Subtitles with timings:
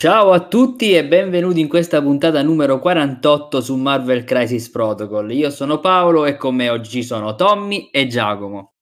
[0.00, 5.32] Ciao a tutti e benvenuti in questa puntata numero 48 su Marvel Crisis Protocol.
[5.32, 8.74] Io sono Paolo e con me oggi sono Tommy e Giacomo.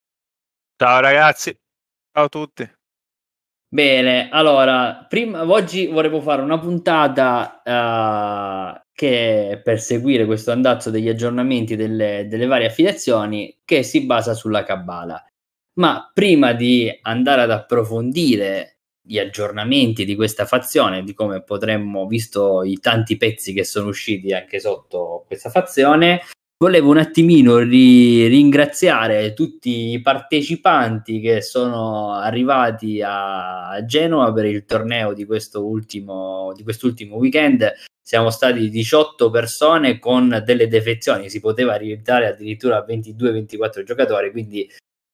[0.76, 1.58] Ciao ragazzi,
[2.12, 2.70] ciao a tutti.
[3.66, 11.08] Bene, allora, prima, oggi volevo fare una puntata uh, che per seguire questo andazzo degli
[11.08, 15.24] aggiornamenti delle, delle varie affiliazioni che si basa sulla Kabbalah.
[15.79, 18.75] Ma prima di andare ad approfondire
[19.06, 24.32] gli aggiornamenti di questa fazione, di come potremmo, visto i tanti pezzi che sono usciti
[24.32, 26.22] anche sotto questa fazione,
[26.58, 34.64] volevo un attimino ri- ringraziare tutti i partecipanti che sono arrivati a Genova per il
[34.64, 37.72] torneo di ultimo, di quest'ultimo weekend.
[38.02, 44.68] Siamo stati 18 persone con delle defezioni, si poteva arrivare addirittura a 22-24 giocatori, quindi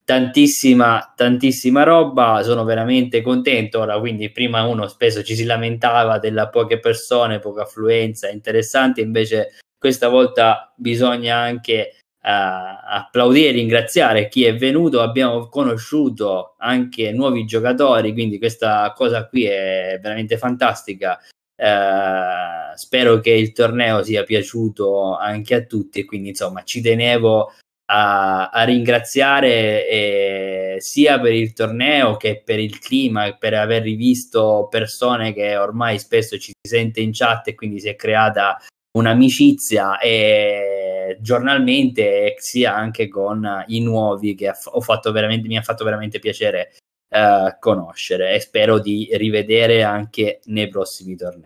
[0.05, 3.81] tantissima, tantissima roba, sono veramente contento.
[3.81, 9.58] Ora, quindi prima uno spesso ci si lamentava della poche persone, poca affluenza, interessante, invece
[9.78, 15.00] questa volta bisogna anche uh, applaudire e ringraziare chi è venuto.
[15.00, 21.19] Abbiamo conosciuto anche nuovi giocatori, quindi questa cosa qui è veramente fantastica.
[21.55, 27.53] Uh, spero che il torneo sia piaciuto anche a tutti quindi insomma ci tenevo
[27.94, 34.66] a, a ringraziare eh, sia per il torneo che per il clima, per aver rivisto
[34.70, 38.58] persone che ormai spesso ci si sente in chat e quindi si è creata
[38.96, 45.84] un'amicizia e giornalmente sia anche con i nuovi che ho fatto veramente, mi ha fatto
[45.84, 46.74] veramente piacere
[47.14, 51.44] uh, conoscere e spero di rivedere anche nei prossimi tornei.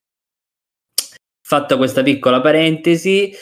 [1.45, 3.37] Fatta questa piccola parentesi,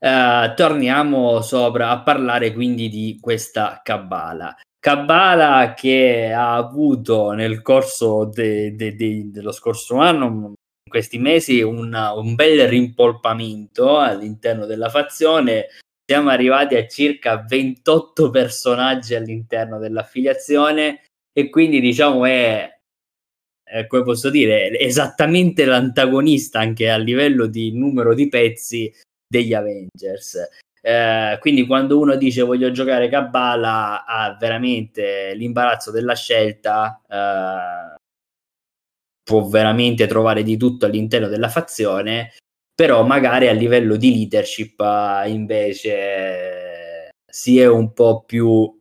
[0.00, 4.56] Uh, torniamo sopra a parlare quindi di questa Kabbalah.
[4.78, 10.54] Kabbalah che ha avuto nel corso de, de, de, dello scorso anno, in
[10.88, 15.66] questi mesi, un, un bel rimpolpamento all'interno della fazione.
[16.04, 21.02] Siamo arrivati a circa 28 personaggi all'interno dell'affiliazione
[21.32, 22.78] e quindi diciamo è
[23.70, 28.90] eh, come posso dire, esattamente l'antagonista anche a livello di numero di pezzi
[29.28, 30.36] degli Avengers.
[30.80, 37.96] Eh, quindi quando uno dice voglio giocare Kabbalah ha veramente l'imbarazzo della scelta eh,
[39.24, 42.32] può veramente trovare di tutto all'interno della fazione
[42.74, 48.80] però magari a livello di leadership eh, invece si è un po' più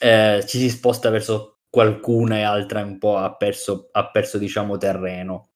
[0.00, 4.76] eh, ci si sposta verso qualcuna e altra un po' ha perso, ha perso diciamo
[4.76, 5.48] terreno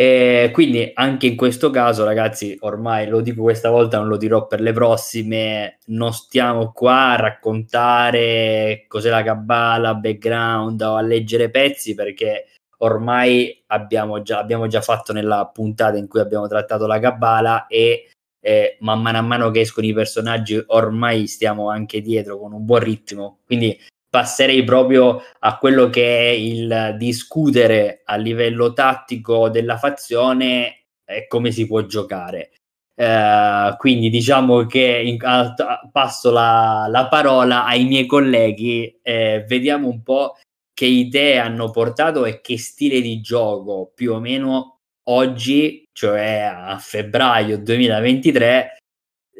[0.00, 4.46] e quindi anche in questo caso, ragazzi, ormai lo dico questa volta, non lo dirò
[4.46, 5.78] per le prossime.
[5.86, 12.46] Non stiamo qua a raccontare cos'è la cabala, background o a leggere pezzi perché
[12.78, 18.08] ormai abbiamo già, abbiamo già fatto nella puntata in cui abbiamo trattato la cabala e
[18.40, 22.64] eh, man mano a mano che escono i personaggi ormai stiamo anche dietro con un
[22.64, 23.38] buon ritmo.
[23.44, 23.76] Quindi
[24.08, 31.50] passerei proprio a quello che è il discutere a livello tattico della fazione e come
[31.50, 32.52] si può giocare.
[32.98, 35.54] Uh, quindi diciamo che in, a,
[35.92, 40.36] passo la, la, parola ai miei colleghi, eh, vediamo un po'
[40.74, 46.76] che idee hanno portato e che stile di gioco più o meno oggi, cioè a
[46.78, 48.78] febbraio 2023,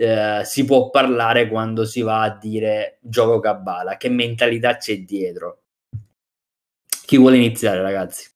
[0.00, 5.62] eh, si può parlare quando si va a dire gioco Kabbalah, che mentalità c'è dietro.
[7.04, 8.30] Chi vuole iniziare, ragazzi?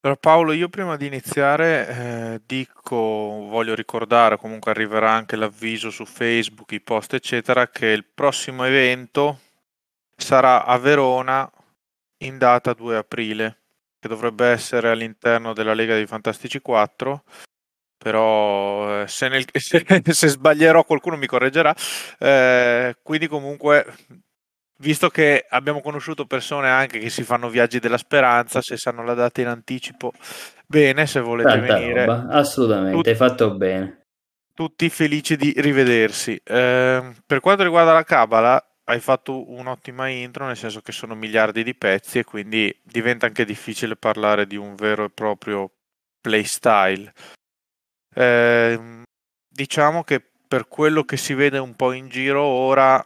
[0.00, 6.04] Però Paolo, io prima di iniziare eh, dico, voglio ricordare, comunque arriverà anche l'avviso su
[6.04, 9.38] Facebook, i post, eccetera, che il prossimo evento
[10.16, 11.48] sarà a Verona
[12.24, 13.58] in data 2 aprile,
[14.00, 17.22] che dovrebbe essere all'interno della Lega dei Fantastici 4
[18.04, 21.74] però eh, se, nel, se, se, sbaglierò qualcuno mi correggerà.
[22.18, 23.86] Eh, quindi comunque,
[24.80, 29.14] visto che abbiamo conosciuto persone anche che si fanno viaggi della speranza, se sanno la
[29.14, 30.12] data in anticipo,
[30.66, 32.04] bene, se volete Tanta venire.
[32.04, 32.26] Roba.
[32.28, 34.02] Assolutamente, tutti, hai fatto bene.
[34.52, 36.38] Tutti felici di rivedersi.
[36.44, 41.64] Eh, per quanto riguarda la Cabala, hai fatto un'ottima intro, nel senso che sono miliardi
[41.64, 45.72] di pezzi e quindi diventa anche difficile parlare di un vero e proprio
[46.20, 47.10] playstyle.
[48.14, 49.02] Eh,
[49.48, 53.04] diciamo che per quello che si vede un po' in giro ora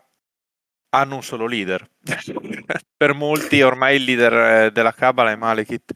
[0.90, 1.88] hanno un solo leader.
[2.96, 5.93] per molti ormai il leader eh, della Cabala è Malekith.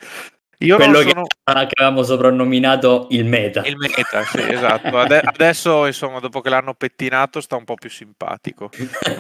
[0.59, 1.25] Io quello sono...
[1.25, 3.63] che, avevamo soprannominato il meta.
[3.65, 4.97] Il meta, sì, esatto.
[4.97, 8.71] Ade- adesso, insomma, dopo che l'hanno pettinato, sta un po' più simpatico.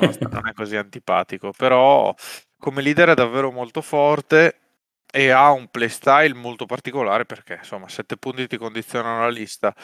[0.00, 2.14] Non, non è così antipatico, però
[2.58, 4.61] come leader è davvero molto forte
[5.14, 9.74] e ha un playstyle molto particolare perché insomma 7 punti ti condizionano la lista.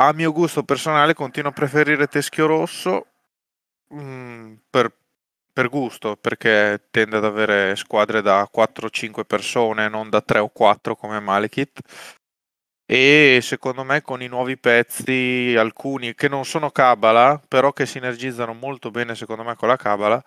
[0.00, 3.06] A mio gusto personale continuo a preferire Teschio Rosso
[3.88, 4.92] mh, mm, per,
[5.52, 10.96] per, gusto perché tende ad avere squadre da 4-5 persone, non da 3 o 4
[10.96, 11.80] come Malekith.
[12.90, 18.54] E secondo me con i nuovi pezzi, alcuni che non sono Kabbalah, però che sinergizzano
[18.54, 20.22] molto bene secondo me con la Kabbalah,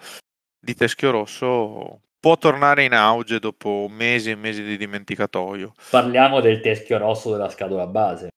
[0.60, 5.74] di Teschio Rosso può tornare in auge dopo mesi e mesi di dimenticatoio.
[5.90, 8.30] Parliamo del teschio rosso della scatola base.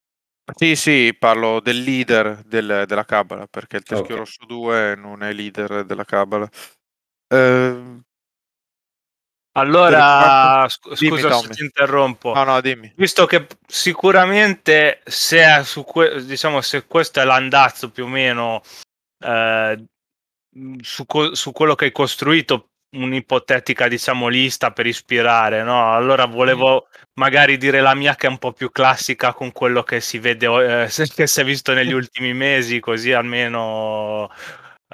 [0.57, 4.17] Sì, sì, parlo del leader del, della Cabala, perché il teschio okay.
[4.17, 6.49] rosso 2 non è leader della Cabala.
[7.29, 8.01] Eh,
[9.57, 11.47] allora, sc- dimmi, scusa Tommy.
[11.47, 12.35] se ti interrompo.
[12.35, 12.93] No, no, dimmi.
[12.97, 18.63] Visto che sicuramente se, su que- diciamo, se questo è l'andazzo più o meno
[19.25, 19.85] eh,
[20.81, 25.93] su, co- su quello che hai costruito un'ipotetica, diciamo, lista per ispirare, no?
[25.95, 27.01] Allora volevo mm.
[27.15, 30.85] magari dire la mia che è un po' più classica con quello che si vede,
[30.85, 34.31] eh, che si è visto negli ultimi mesi, così almeno...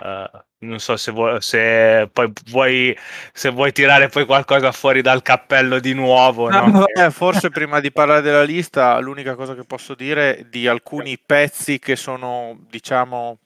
[0.03, 2.97] Uh, non so se, vuoi, se poi vuoi,
[3.33, 6.51] se vuoi tirare poi qualcosa fuori dal cappello di nuovo.
[6.51, 6.87] No, no?
[6.87, 11.79] Eh, forse prima di parlare della lista, l'unica cosa che posso dire di alcuni pezzi
[11.79, 13.39] che sono, diciamo,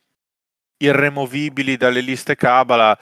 [0.77, 2.99] irremovibili dalle liste Kabbalah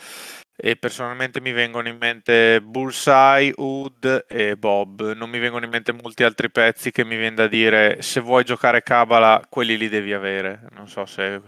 [0.64, 5.12] e personalmente mi vengono in mente Bullseye, Wood e Bob.
[5.14, 8.44] Non mi vengono in mente molti altri pezzi che mi viene da dire se vuoi
[8.44, 10.68] giocare Kabbalah, quelli li devi avere.
[10.70, 11.42] Non so se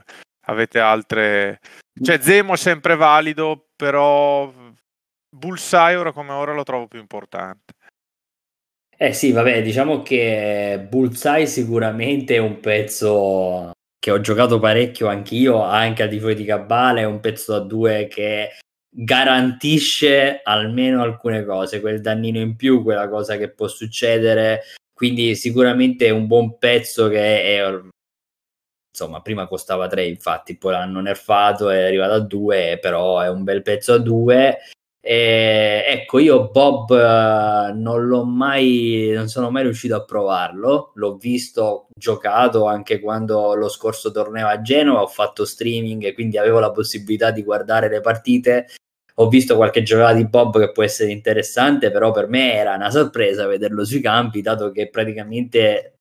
[0.46, 1.60] avete altre.
[2.02, 4.52] Cioè, Zemo è sempre valido, però
[5.30, 7.74] Bullseye ora come ora lo trovo più importante.
[8.96, 15.62] Eh sì, vabbè, diciamo che Bullseye sicuramente è un pezzo che ho giocato parecchio anch'io,
[15.62, 18.50] anche a Tifo di Cabala, è un pezzo da due che
[18.96, 24.62] garantisce almeno alcune cose, quel dannino in più, quella cosa che può succedere.
[24.92, 27.80] Quindi sicuramente è un buon pezzo che è,
[28.90, 33.42] insomma, prima costava 3, infatti, poi l'hanno nerfato, è arrivato a 2, però è un
[33.42, 34.58] bel pezzo a 2.
[35.06, 36.90] E, ecco, io Bob
[37.74, 40.92] non l'ho mai, non sono mai riuscito a provarlo.
[40.94, 45.02] L'ho visto giocato anche quando lo scorso torneo a Genova.
[45.02, 48.68] Ho fatto streaming e quindi avevo la possibilità di guardare le partite
[49.16, 52.90] ho visto qualche giocata di Bob che può essere interessante, però per me era una
[52.90, 55.98] sorpresa vederlo sui campi, dato che praticamente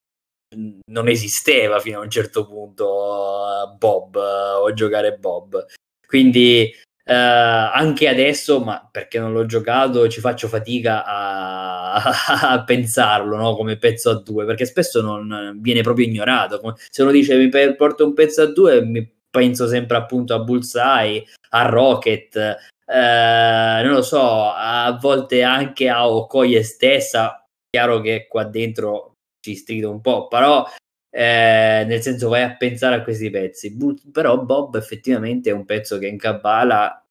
[0.85, 5.65] non esisteva fino a un certo punto Bob o giocare Bob.
[6.07, 6.71] Quindi
[7.05, 12.01] eh, anche adesso, ma perché non l'ho giocato, ci faccio fatica a,
[12.53, 13.55] a pensarlo no?
[13.55, 16.75] come pezzo a due, perché spesso non viene proprio ignorato.
[16.89, 21.25] Se uno dice mi porto un pezzo a due, mi penso sempre appunto a Bullseye,
[21.49, 22.57] a Rocket,
[22.93, 29.55] eh, non lo so, a volte anche a Okoye stessa, chiaro che qua dentro ci
[29.55, 30.63] strido un po', però
[31.09, 33.75] eh, nel senso vai a pensare a questi pezzi,
[34.11, 37.03] però Bob effettivamente è un pezzo che in Kabbalah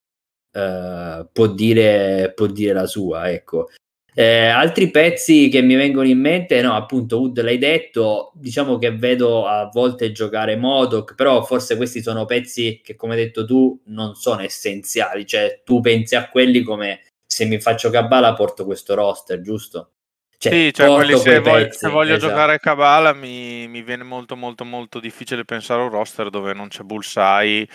[0.52, 3.69] eh, può, dire, può dire la sua, ecco.
[4.14, 8.90] Eh, altri pezzi che mi vengono in mente, no, appunto, Wood l'hai detto, diciamo che
[8.95, 13.81] vedo a volte giocare Modoc, però forse questi sono pezzi che, come hai detto tu,
[13.87, 18.95] non sono essenziali, cioè tu pensi a quelli come se mi faccio Cabala porto questo
[18.95, 19.92] roster, giusto?
[20.37, 22.31] Cioè, sì, cioè quelli se, voglio, pezzi, se voglio esatto.
[22.33, 26.52] giocare a Cabala mi, mi, viene molto molto molto difficile pensare a un roster dove
[26.52, 27.66] non c'è Bullseye,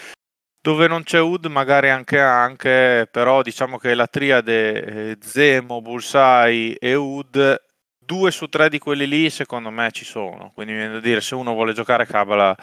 [0.62, 6.78] dove non c'è Ud magari anche anche, però diciamo che la triade eh, Zemo, Bullseye
[6.80, 7.62] e Ud,
[7.98, 11.22] due su tre di quelli lì secondo me ci sono, quindi mi viene da dire
[11.22, 12.56] se uno vuole giocare Kabbalah,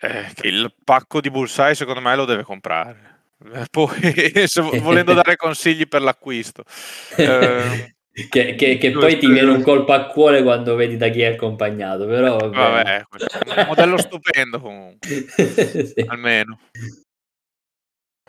[0.00, 3.12] eh, il pacco di Bullseye secondo me lo deve comprare.
[3.70, 4.32] Poi
[4.80, 6.64] volendo dare consigli per l'acquisto.
[7.16, 7.93] Eh,
[8.30, 11.32] che, che, che poi ti viene un colpo a cuore quando vedi da chi è
[11.32, 16.04] accompagnato, però vabbè, vabbè un modello stupendo comunque, sì.
[16.06, 16.60] almeno.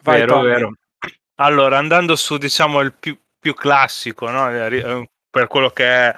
[0.01, 0.74] Vai, vero, vero.
[1.36, 4.50] Allora, andando su, diciamo, il più, più classico, no?
[4.50, 6.15] Eh, per quello che è,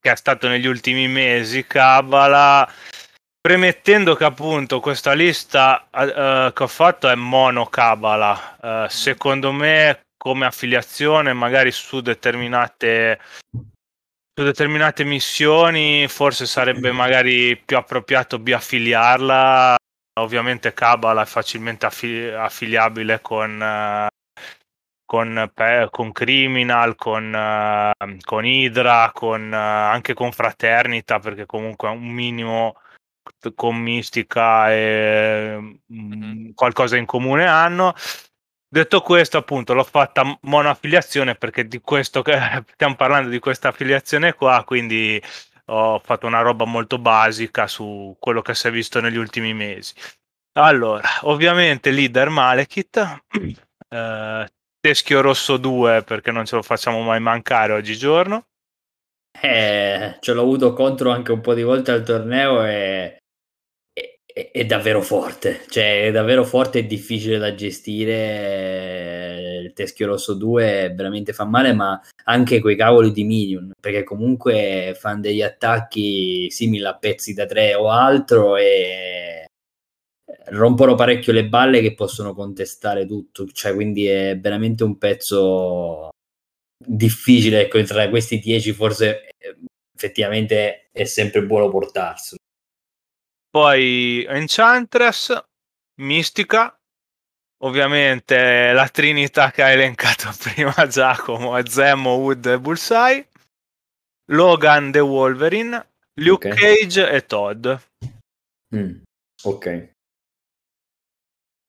[0.00, 2.70] che è stato negli ultimi mesi, Kabbalah,
[3.38, 10.06] premettendo che appunto questa lista uh, che ho fatto è mono Kabbalah, uh, secondo me
[10.18, 13.18] come affiliazione magari su determinate
[14.38, 19.76] su determinate missioni forse sarebbe magari più appropriato biaffiliarla
[20.18, 24.06] ovviamente Cabala è facilmente affi- affiliabile con, uh,
[25.04, 31.88] con, pe- con, Criminal, con, uh, con Hydra, con, uh, anche con Fraternita, perché comunque
[31.88, 32.76] un minimo
[33.54, 36.50] con Mistica e mm-hmm.
[36.54, 37.94] qualcosa in comune hanno.
[38.70, 42.38] Detto questo, appunto, l'ho fatta monoaffiliazione perché di questo che
[42.74, 45.20] stiamo parlando di questa affiliazione qua, quindi
[45.70, 49.94] ho fatto una roba molto basica su quello che si è visto negli ultimi mesi.
[50.58, 53.22] Allora, ovviamente leader Malekith,
[53.88, 54.48] eh,
[54.80, 58.46] Teschio Rosso 2 perché non ce lo facciamo mai mancare oggigiorno.
[59.40, 63.18] Eh, ce l'ho avuto contro anche un po' di volte al torneo e
[64.52, 69.32] è, davvero forte, cioè è davvero forte e difficile da gestire.
[69.64, 74.96] Il Teschio Rosso 2 veramente fa male, ma anche quei cavoli di minion, perché comunque
[74.98, 79.46] fanno degli attacchi simili a pezzi da 3 o altro e
[80.50, 86.10] rompono parecchio le balle che possono contestare tutto, cioè quindi è veramente un pezzo
[86.84, 89.30] difficile, ecco, tra questi 10 forse
[89.94, 92.38] effettivamente è sempre buono portarselo.
[93.58, 95.36] Poi Enchantress,
[96.00, 96.78] Mistica,
[97.64, 103.26] ovviamente la trinità che ha elencato prima Giacomo Zemo, Wood e Bullseye,
[104.30, 105.88] Logan The Wolverine,
[106.20, 106.76] Luke okay.
[106.76, 107.68] Cage e Todd.
[108.76, 109.00] Mm,
[109.42, 109.92] ok.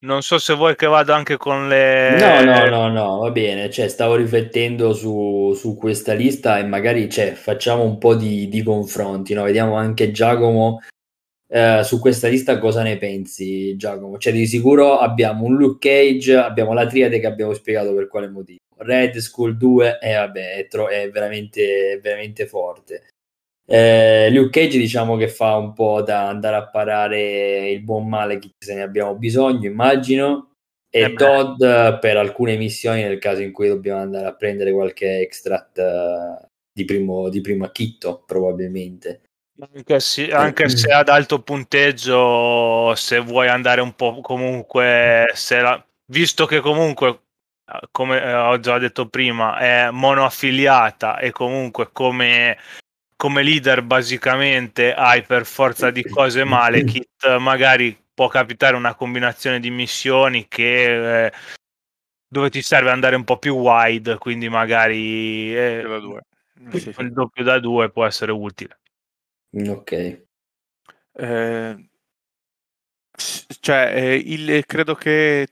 [0.06, 2.20] Non so se vuoi che vada anche con le...
[2.20, 3.72] No, no, no, no, va bene.
[3.72, 8.62] Cioè, stavo riflettendo su, su questa lista e magari cioè, facciamo un po' di, di
[8.62, 9.42] confronti, no?
[9.42, 10.82] Vediamo anche Giacomo
[11.52, 14.20] eh, su questa lista cosa ne pensi, Giacomo?
[14.20, 18.30] Cioè, di sicuro abbiamo un Luke Cage, abbiamo la triade che abbiamo spiegato per quale
[18.30, 18.60] motivo.
[18.78, 23.08] Red School 2, e eh, vabbè, è, tro- è, veramente, è veramente forte.
[23.66, 28.40] Eh, Luke Cage diciamo che fa un po' da andare a parare il buon male
[28.58, 30.52] se ne abbiamo bisogno, immagino.
[30.92, 31.60] E eh Todd
[32.00, 36.86] per alcune missioni nel caso in cui dobbiamo andare a prendere qualche extract uh, di,
[36.86, 39.22] primo, di primo acchitto, probabilmente.
[39.60, 46.46] Anche, sì, anche se ad alto punteggio, se vuoi andare un po' comunque, la, visto
[46.46, 47.24] che comunque
[47.92, 52.58] come ho già detto prima, è monoaffiliata e comunque come
[53.20, 59.60] come leader basicamente hai per forza di cose male, Kit magari può capitare una combinazione
[59.60, 61.32] di missioni che eh,
[62.26, 65.84] dove ti serve andare un po' più wide, quindi magari eh,
[66.62, 68.80] il doppio da due può essere utile.
[69.52, 69.92] Ok.
[71.14, 71.90] Eh,
[73.60, 75.48] cioè, eh, il, credo che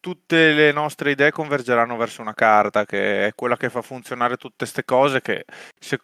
[0.00, 4.56] tutte le nostre idee convergeranno verso una carta che è quella che fa funzionare tutte
[4.58, 5.44] queste cose che
[5.78, 5.98] se,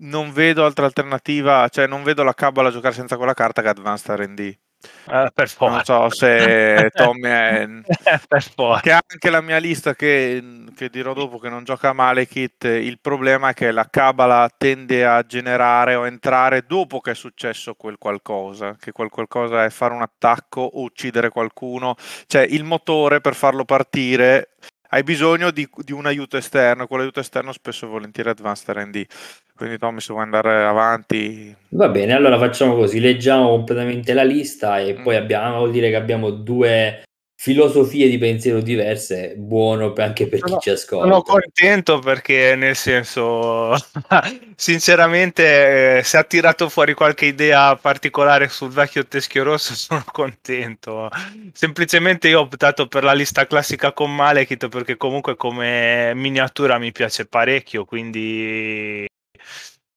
[0.00, 4.14] non vedo altra alternativa, cioè non vedo la cabala giocare senza quella carta che Advanced
[4.16, 4.58] R&D.
[5.06, 5.98] Uh, per forza.
[5.98, 7.68] Non so se Tommy è...
[8.28, 8.80] per forza.
[8.80, 13.00] Che anche la mia lista che, che, dirò dopo che non gioca male Kit, il
[13.00, 17.98] problema è che la cabala tende a generare o entrare dopo che è successo quel
[17.98, 23.34] qualcosa, che quel qualcosa è fare un attacco o uccidere qualcuno, cioè il motore per
[23.34, 24.50] farlo partire
[24.88, 29.06] hai bisogno di, di un aiuto esterno, quell'aiuto esterno spesso e volentieri Advanced R&D.
[29.54, 31.54] Quindi Tommy, se vuoi andare avanti...
[31.70, 35.02] Va bene, allora facciamo così, leggiamo completamente la lista e mm.
[35.02, 37.02] poi abbiamo, vuol dire che abbiamo due
[37.40, 41.04] filosofie di pensiero diverse, buono anche per chi ci ascolta.
[41.04, 43.76] Sono contento perché nel senso,
[44.56, 51.08] sinceramente, eh, se ha tirato fuori qualche idea particolare sul vecchio teschio rosso, sono contento.
[51.52, 56.90] Semplicemente io ho optato per la lista classica con Malekith perché comunque come miniatura mi
[56.90, 59.06] piace parecchio, quindi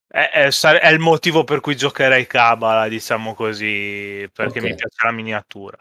[0.07, 4.69] è, è, è, il motivo per cui giocherei Kabbalah, diciamo così, perché okay.
[4.69, 5.77] mi piace la miniatura.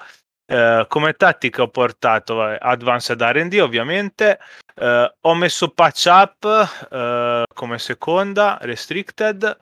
[0.50, 4.40] Uh, come tattica ho portato Advanced RD ovviamente,
[4.74, 6.44] uh, ho messo Patch Up
[6.90, 9.56] uh, come seconda, Restricted,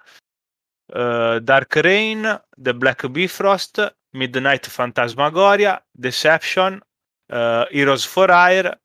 [0.86, 6.80] Dark Rain, The Black Bifrost, Midnight Phantasmagoria, Deception,
[7.26, 8.80] Heroes for Hire,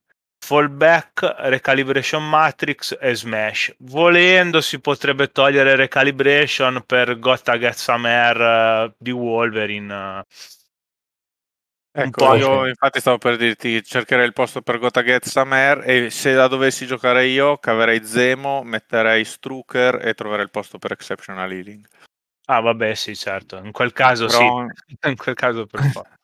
[0.45, 3.74] Fallback, Recalibration Matrix e Smash.
[3.77, 10.25] Volendo si potrebbe togliere Recalibration per Gotta Get Some Air di Wolverine
[11.95, 16.33] Ecco, io infatti stavo per dirti, cercherei il posto per Gota Get Samer e se
[16.33, 21.85] la dovessi giocare io, caverei Zemo, metterei Strucker e troverei il posto per Exceptional Healing.
[22.45, 23.57] Ah, vabbè, sì, certo.
[23.57, 24.65] In quel caso Però...
[24.88, 24.97] sì.
[25.07, 26.17] In quel caso per forza.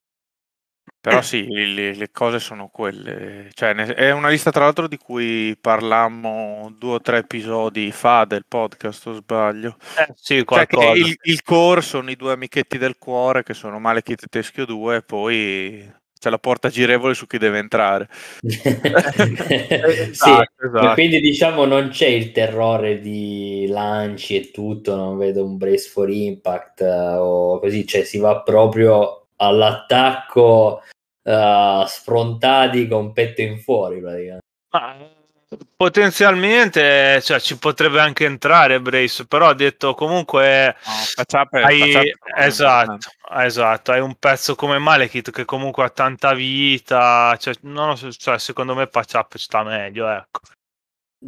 [1.01, 3.49] Però sì, le, le, cose sono quelle.
[3.53, 8.43] Cioè, è una lista tra l'altro di cui parlammo due o tre episodi fa del
[8.45, 9.77] podcast, o sbaglio.
[9.97, 14.23] Eh, sì, cioè il, il, core sono i due amichetti del cuore che sono Malekith
[14.23, 18.09] e Teschio 2 e poi c'è la porta girevole su chi deve entrare.
[18.43, 18.69] sì,
[20.09, 20.93] esatto, esatto.
[20.95, 26.09] quindi diciamo non c'è il terrore di lanci e tutto, non vedo un brace for
[26.09, 30.83] impact uh, o così, cioè si va proprio all'attacco
[31.23, 34.45] uh, sfrontati con petto in fuori praticamente.
[34.71, 34.95] Ma,
[35.75, 43.09] potenzialmente cioè, ci potrebbe anche entrare Brace, però ha detto comunque no, Pacciap hai, esatto,
[43.31, 48.37] esatto, hai un pezzo come Malekith che comunque ha tanta vita, cioè, non so, cioè,
[48.37, 50.41] secondo me Pacciap sta meglio, ecco.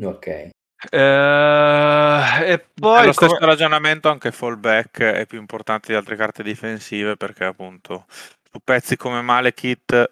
[0.03, 0.50] Ok.
[0.89, 3.45] Eh, e poi è lo stesso come...
[3.45, 9.21] ragionamento anche fallback è più importante di altre carte difensive perché appunto su pezzi come
[9.21, 10.09] Malekith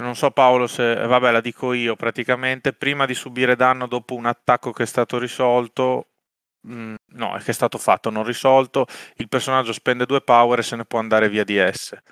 [0.00, 4.24] non so Paolo se, vabbè la dico io, praticamente prima di subire danno dopo un
[4.24, 6.08] attacco che è stato risolto,
[6.62, 10.60] mh, mm, no, è che è stato fatto, non risolto, il personaggio spende due power
[10.60, 12.02] e se ne può andare via di esse.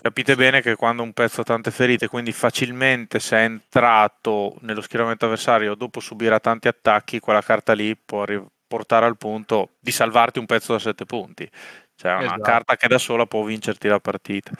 [0.00, 4.82] Capite bene che quando un pezzo ha tante ferite, quindi facilmente se è entrato nello
[4.82, 8.24] schieramento avversario dopo subirà tanti attacchi, quella carta lì può
[8.66, 11.48] portare al punto di salvarti un pezzo da 7 punti.
[11.94, 12.42] Cioè è una esatto.
[12.42, 14.50] carta che da sola può vincerti la partita.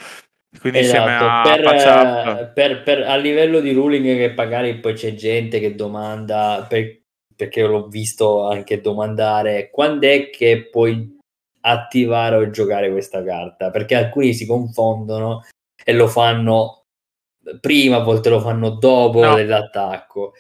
[0.61, 5.15] Quindi esatto, a per, eh, per, per, a livello di ruling che magari poi c'è
[5.15, 7.01] gente che domanda, per,
[7.35, 11.14] perché l'ho visto anche domandare, quando è che puoi
[11.67, 13.71] attivare o giocare questa carta?
[13.71, 15.45] Perché alcuni si confondono
[15.83, 16.85] e lo fanno
[17.61, 19.35] prima, a volte lo fanno dopo no.
[19.35, 20.35] dell'attacco.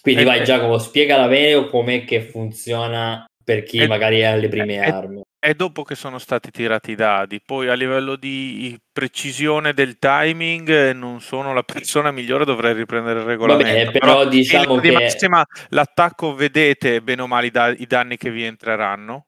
[0.00, 0.44] Quindi eh, vai eh.
[0.44, 5.22] Giacomo, spiegala bene com'è che funziona per chi eh, magari ha le prime eh, armi
[5.44, 7.38] è dopo che sono stati tirati i dadi.
[7.44, 13.26] Poi a livello di precisione del timing non sono la persona migliore, dovrei riprendere il
[13.26, 13.84] regolamento.
[13.84, 14.90] Vabbè, però, però diciamo che...
[14.90, 19.26] massima l'attacco vedete bene o male i, da- i danni che vi entreranno.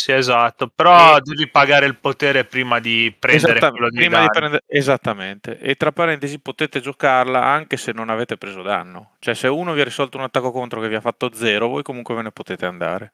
[0.00, 1.20] Sì, esatto, però e...
[1.20, 4.62] devi pagare il potere prima di prendere Esattamente, quello di prima di prendere...
[4.66, 9.16] Esattamente, e tra parentesi potete giocarla anche se non avete preso danno.
[9.18, 11.82] Cioè se uno vi ha risolto un attacco contro che vi ha fatto zero, voi
[11.82, 13.10] comunque ve ne potete andare.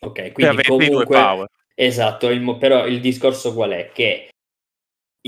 [0.00, 1.46] Ok, quindi comunque...
[1.76, 3.92] Esatto, il, però il discorso qual è?
[3.92, 4.30] Che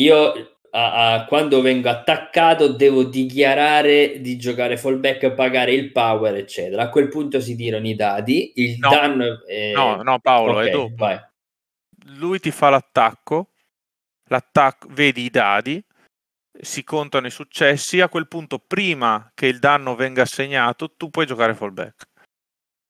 [0.01, 6.83] io a, a, quando vengo attaccato devo dichiarare di giocare fallback, pagare il power, eccetera.
[6.83, 9.45] A quel punto si tirano i dadi, il no, danno...
[9.47, 9.73] È...
[9.73, 10.95] No, no Paolo, okay, è dopo.
[10.97, 11.21] Vai.
[12.17, 13.51] Lui ti fa l'attacco,
[14.29, 15.83] l'attacco, vedi i dadi,
[16.61, 21.25] si contano i successi, a quel punto prima che il danno venga assegnato tu puoi
[21.25, 22.09] giocare fallback.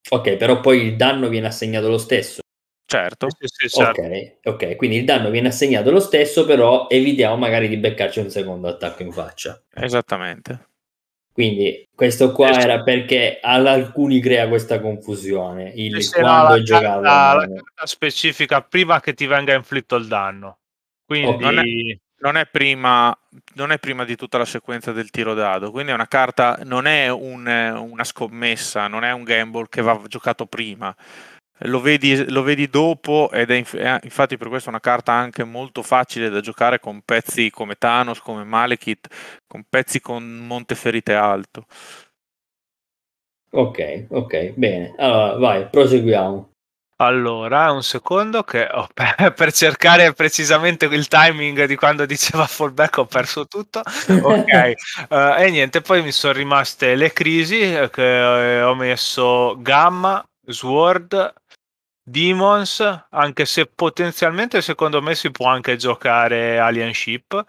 [0.09, 2.41] Ok, però poi il danno viene assegnato lo stesso.
[2.87, 3.29] Certo.
[3.31, 4.03] Sì, sì, certo.
[4.03, 8.31] Ok, ok, quindi il danno viene assegnato lo stesso, però evitiamo magari di beccarci un
[8.31, 9.61] secondo attacco in faccia.
[9.73, 10.69] Esattamente.
[11.33, 12.65] Quindi questo qua esatto.
[12.65, 17.01] era perché ad alcuni crea questa confusione, il quando giocava.
[17.01, 20.59] La, la carta specifica prima che ti venga inflitto il danno.
[21.05, 21.43] Quindi...
[21.43, 21.63] Non, è,
[22.19, 23.19] non, è prima,
[23.55, 26.87] non, è, prima, di tutta la sequenza del tiro dado, quindi è una carta, non
[26.87, 30.95] è un, una scommessa, non è un gamble che va giocato prima
[31.59, 33.55] lo vedi, lo vedi dopo ed è
[34.03, 38.45] infatti per questo una carta anche molto facile da giocare con pezzi come Thanos, come
[38.45, 39.09] Malekith,
[39.47, 41.67] con pezzi con Monteferite alto.
[43.51, 44.95] Ok, ok, bene.
[44.99, 46.51] Allora, vai, proseguiamo.
[46.97, 52.99] Allora, un secondo che oh, per, per, cercare precisamente il timing di quando diceva fallback
[52.99, 53.83] ho perso tutto.
[54.23, 54.73] Ok,
[55.09, 61.33] uh, e niente, poi mi sono rimaste le crisi eh, che ho messo Gamma, Sword,
[62.07, 67.45] Demons, anche se potenzialmente secondo me si può anche giocare Alien Ship.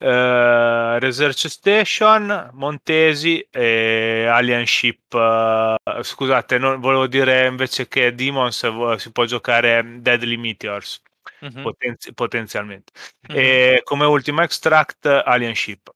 [0.00, 5.12] Uh, Research Station, Montesi e Alien Ship.
[5.12, 11.02] Uh, scusate, non, volevo dire invece che Demons si può giocare Deadly Meteors
[11.44, 11.62] mm-hmm.
[11.62, 12.92] potenzi- potenzialmente.
[13.32, 13.40] Mm-hmm.
[13.40, 15.90] E come ultimo extract Alien Ship.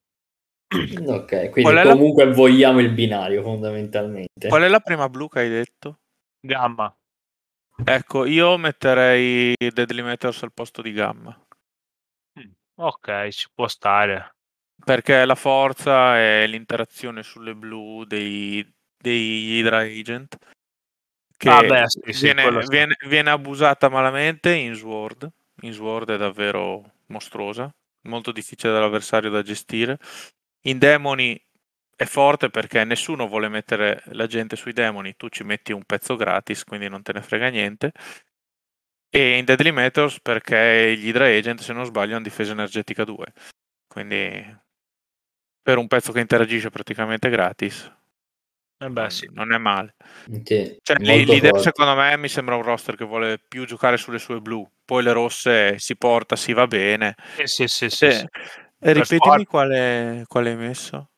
[1.06, 2.32] Ok, quindi comunque la...
[2.32, 4.48] vogliamo il binario fondamentalmente.
[4.48, 5.98] Qual è la prima blu che hai detto?
[6.40, 6.92] Gamma.
[7.84, 11.36] Ecco, io metterei Deadly Meters al posto di Gamma.
[12.38, 14.36] Mm, ok, ci può stare.
[14.84, 20.38] Perché la forza è l'interazione sulle blu dei, dei Hydra Agent
[21.42, 25.28] che ah beh, sì, sì, viene, viene, viene, abusata malamente in Sword.
[25.62, 27.68] In Sword è davvero mostruosa,
[28.02, 29.98] molto difficile dall'avversario da gestire.
[30.66, 31.36] In Demoni
[32.02, 36.16] è forte perché nessuno vuole mettere la gente sui demoni, tu ci metti un pezzo
[36.16, 37.92] gratis, quindi non te ne frega niente.
[39.08, 43.26] E in Deadly Metals perché gli Hydra Agent, se non sbaglio, hanno difesa energetica 2.
[43.86, 44.60] Quindi
[45.62, 47.90] per un pezzo che interagisce praticamente gratis.
[48.78, 49.28] Eh beh, sì.
[49.32, 49.94] Non è male.
[50.44, 54.40] Sì, cioè, l'idea secondo me mi sembra un roster che vuole più giocare sulle sue
[54.40, 57.14] blu, poi le rosse si porta, si va bene.
[57.36, 57.90] Sì, sì, sì.
[57.90, 58.26] sì, sì.
[58.78, 61.11] Ripetimi quale, quale hai messo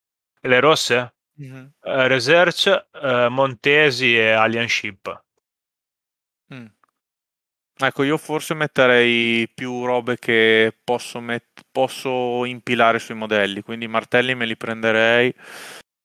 [0.49, 1.15] le rosse?
[1.41, 1.65] Mm-hmm.
[1.83, 5.23] Uh, Research, uh, Montesi e Alien Ship.
[6.53, 6.67] Mm.
[7.77, 13.89] Ecco, io forse metterei più robe che posso, met- posso impilare sui modelli, quindi i
[13.89, 15.35] martelli me li prenderei.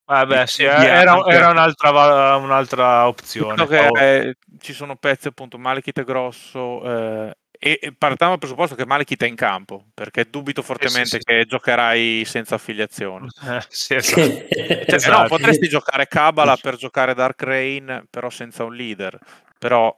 [0.06, 3.68] Vabbè, sì, era, era un'altra, un'altra, opzione.
[3.68, 8.86] Che, eh, ci sono pezzi appunto, Malekith è grosso eh, e, partiamo dal presupposto che
[8.86, 11.48] Malekith è in campo, perché dubito fortemente sì, sì, che sì.
[11.48, 13.28] giocherai senza affiliazione.
[13.50, 14.22] Eh, sì, esatto.
[14.22, 15.22] cioè, esatto.
[15.22, 19.20] No, potresti giocare Kabbalah per giocare Dark Rain, però senza un leader.
[19.58, 19.94] Però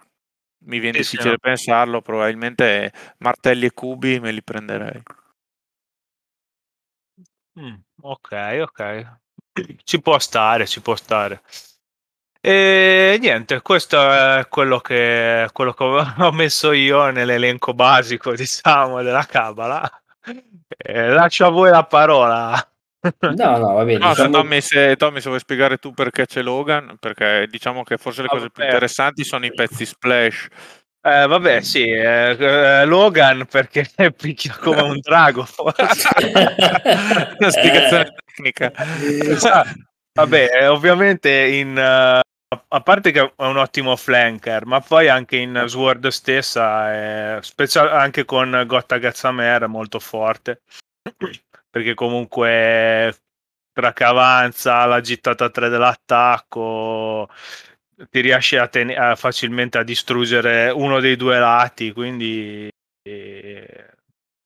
[0.63, 1.37] mi viene difficile sì, no.
[1.37, 5.01] pensarlo, probabilmente martelli e cubi me li prenderei.
[7.59, 9.19] Mm, ok, ok.
[9.83, 11.41] Ci può stare, ci può stare.
[12.43, 19.25] E niente, questo è quello che, quello che ho messo io nell'elenco basico, diciamo, della
[19.25, 19.89] Cabala.
[20.75, 22.65] E lascio a voi la parola.
[23.19, 23.99] No, no, va bene.
[23.99, 24.29] No, diciamo...
[24.29, 28.27] Tommy, se, Tommy, se vuoi spiegare tu perché c'è Logan, perché diciamo che forse le
[28.27, 28.53] cose vabbè.
[28.53, 30.47] più interessanti sono i pezzi splash.
[31.03, 35.47] Eh, vabbè, sì, eh, eh, Logan perché picchia come un drago.
[37.37, 38.71] Una spiegazione tecnica.
[40.13, 42.19] vabbè, ovviamente in, uh,
[42.67, 48.25] a parte che è un ottimo flanker, ma poi anche in Sword stessa, special, anche
[48.25, 50.61] con Gotta Gazzamer, è molto forte.
[51.69, 53.15] Perché comunque
[53.71, 57.29] tra che avanza la gittata 3 dell'attacco
[58.09, 62.69] ti riesce a ten- a facilmente a distruggere uno dei due lati quindi
[63.03, 63.90] eh,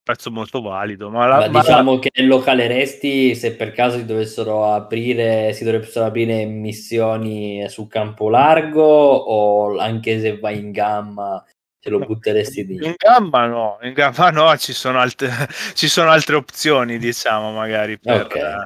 [0.06, 2.00] pezzo molto valido ma, la, ma, ma diciamo la...
[2.00, 7.88] che nel locale resti se per caso si dovessero aprire si dovessero aprire missioni su
[7.88, 11.44] campo largo o anche se vai in gamma
[11.86, 12.84] te lo butteresti lì.
[12.84, 15.30] In gamma no, in gamma no, ci sono, altre,
[15.76, 18.22] ci sono altre opzioni, diciamo, magari per...
[18.22, 18.64] Okay.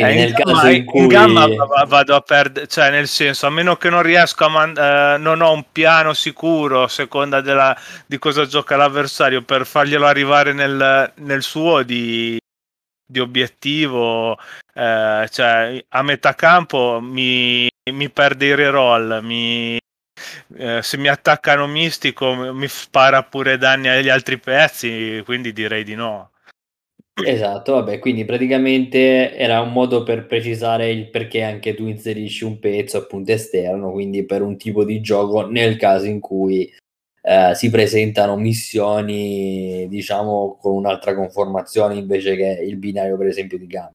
[0.00, 1.00] Eh, in, gamma, in, cui...
[1.00, 1.46] in, gamma,
[1.86, 5.40] vado a perdere, cioè nel senso, a meno che non riesco a man- eh, non
[5.40, 11.12] ho un piano sicuro a seconda della, di cosa gioca l'avversario per farglielo arrivare nel,
[11.16, 12.38] nel suo di,
[13.06, 14.38] di obiettivo,
[14.74, 19.78] eh, cioè a metà campo mi, mi perde i reroll, mi,
[20.56, 25.94] eh, se mi attaccano mistico mi spara pure danni agli altri pezzi, quindi direi di
[25.94, 26.30] no.
[27.24, 32.58] Esatto, vabbè, quindi praticamente era un modo per precisare il perché anche tu inserisci un
[32.58, 36.72] pezzo appunto esterno, quindi per un tipo di gioco nel caso in cui
[37.22, 43.66] eh, si presentano missioni, diciamo, con un'altra conformazione invece che il binario, per esempio, di
[43.66, 43.90] gamma.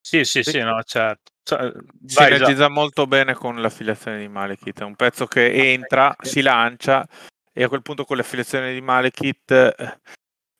[0.00, 1.30] Sì, sì, sì, no, certo.
[1.44, 1.72] Cioè,
[2.04, 4.80] Sinergizza molto bene con l'affiliazione di Malekith.
[4.80, 7.06] È un pezzo che entra, si lancia
[7.52, 9.98] e a quel punto con l'affiliazione di Malekith,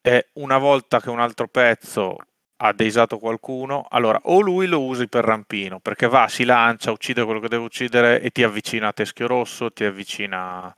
[0.03, 2.17] eh, una volta che un altro pezzo
[2.57, 7.25] ha deisato qualcuno, allora o lui lo usi per rampino, perché va, si lancia, uccide
[7.25, 10.75] quello che deve uccidere e ti avvicina a Teschio Rosso, ti avvicina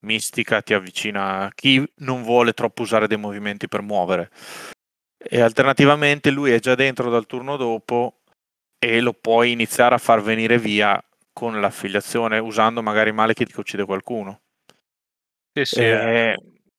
[0.00, 4.30] Mistica, ti avvicina a chi non vuole troppo usare dei movimenti per muovere
[5.18, 8.20] e alternativamente lui è già dentro dal turno dopo
[8.78, 11.02] e lo puoi iniziare a far venire via
[11.32, 14.40] con l'affiliazione usando magari Malekith che uccide qualcuno.
[15.52, 15.80] Sì, sì.
[15.80, 16.36] Eh,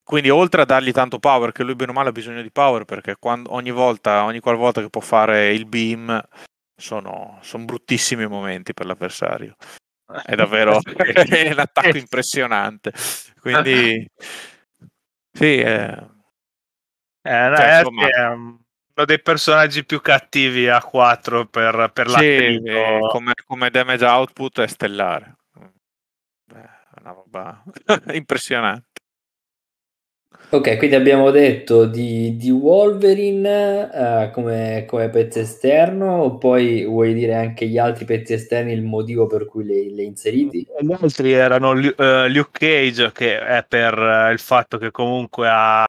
[0.10, 2.84] quindi oltre a dargli tanto power, che lui bene o male ha bisogno di power,
[2.84, 6.20] perché quando, ogni volta, ogni qualvolta che può fare il beam,
[6.76, 9.56] sono, sono bruttissimi momenti per l'avversario.
[10.26, 12.92] È davvero è un attacco impressionante.
[13.40, 14.10] Quindi
[15.32, 15.96] sì, eh,
[17.22, 18.08] eh, cioè, insomma...
[18.08, 24.06] è uno dei personaggi più cattivi a 4 per, per sì, eh, come, come, damage
[24.06, 25.38] output è stellare.
[26.46, 27.64] Beh, è una roba
[28.14, 28.99] impressionante.
[30.52, 37.36] Ok, quindi abbiamo detto di, di Wolverine uh, come, come, pezzo esterno, poi vuoi dire
[37.36, 40.66] anche gli altri pezzi esterni, il motivo per cui li hai inseriti?
[40.80, 45.86] Gli altri erano uh, Luke Cage, che è per uh, il fatto che comunque ha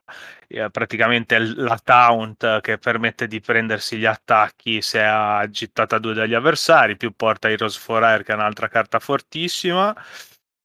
[0.69, 6.97] praticamente la taunt che permette di prendersi gli attacchi se ha gittata due dagli avversari,
[6.97, 9.95] più porta Heroes for Air che è un'altra carta fortissima.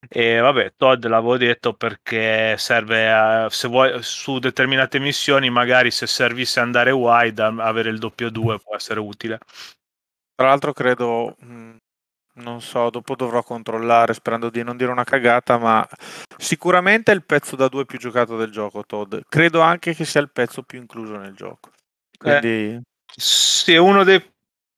[0.09, 6.07] E vabbè, Todd l'avevo detto perché serve a, se vuoi su determinate missioni, magari se
[6.07, 9.39] servisse andare wide, avere il doppio 2 può essere utile.
[10.35, 11.37] Tra l'altro, credo
[12.37, 15.87] non so, dopo dovrò controllare sperando di non dire una cagata, ma
[16.37, 19.17] sicuramente è il pezzo da due più giocato del gioco, Todd.
[19.29, 21.71] Credo anche che sia il pezzo più incluso nel gioco.
[22.17, 22.75] Quindi...
[22.75, 24.23] Eh, sì, uno dei...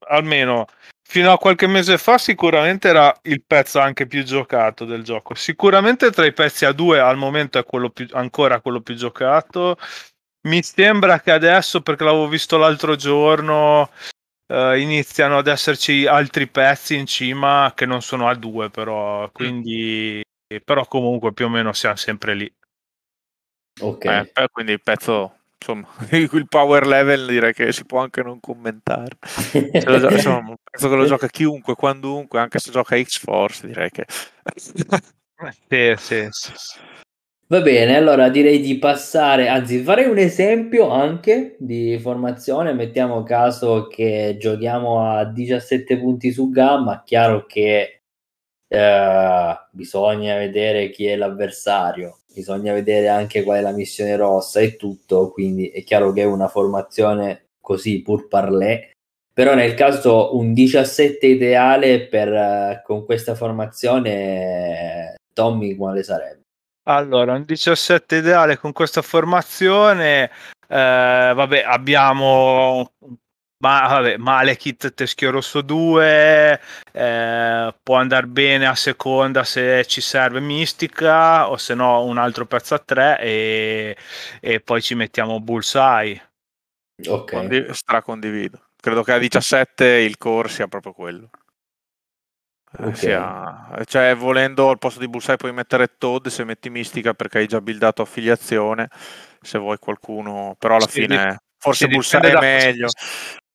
[0.08, 0.66] almeno
[1.10, 5.34] fino a qualche mese fa sicuramente era il pezzo anche più giocato del gioco.
[5.34, 9.78] Sicuramente tra i pezzi a due al momento è quello più, ancora quello più giocato.
[10.48, 13.90] Mi sembra che adesso, perché l'avevo visto l'altro giorno,
[14.52, 20.20] uh, iniziano ad esserci altri pezzi in cima che non sono a due, però, quindi,
[20.54, 20.58] mm.
[20.62, 22.54] però comunque più o meno siamo sempre lì.
[23.80, 24.04] Ok.
[24.04, 29.16] Eh, quindi il pezzo, insomma, il power level direi che si può anche non commentare.
[29.20, 33.90] Se lo gio- insomma, pezzo che lo gioca chiunque, quandunque, anche se gioca X-Force, direi
[33.90, 34.06] che...
[35.68, 36.52] Sì, sì, sì.
[37.50, 43.86] Va bene, allora direi di passare, anzi farei un esempio anche di formazione, mettiamo caso
[43.86, 48.02] che giochiamo a 17 punti su gamma, chiaro che
[48.68, 54.76] eh, bisogna vedere chi è l'avversario, bisogna vedere anche qual è la missione rossa e
[54.76, 58.92] tutto, quindi è chiaro che è una formazione così pur parlé,
[59.32, 66.42] però nel caso un 17 ideale per, eh, con questa formazione, Tommy quale sarebbe?
[66.88, 70.30] Allora, un 17 ideale con questa formazione,
[70.68, 72.92] eh, vabbè, abbiamo
[73.60, 76.60] ma, vabbè, Malekith Teschio Rosso 2,
[76.92, 82.46] eh, può andare bene a seconda se ci serve Mistica o se no un altro
[82.46, 83.96] pezzo a 3 e,
[84.40, 86.22] e poi ci mettiamo Bullseye.
[87.08, 87.32] Ok.
[87.32, 88.60] Condiv- stracondivido.
[88.80, 91.30] Credo che a 17 il core sia proprio quello.
[92.78, 92.96] Eh, Ok.
[92.96, 97.46] sia- cioè, volendo al posto di Bullseye puoi mettere Todd se metti Mistica perché hai
[97.46, 98.88] già buildato affiliazione.
[99.40, 102.88] Se vuoi qualcuno, però alla Sì, fine forse Bullseye è meglio.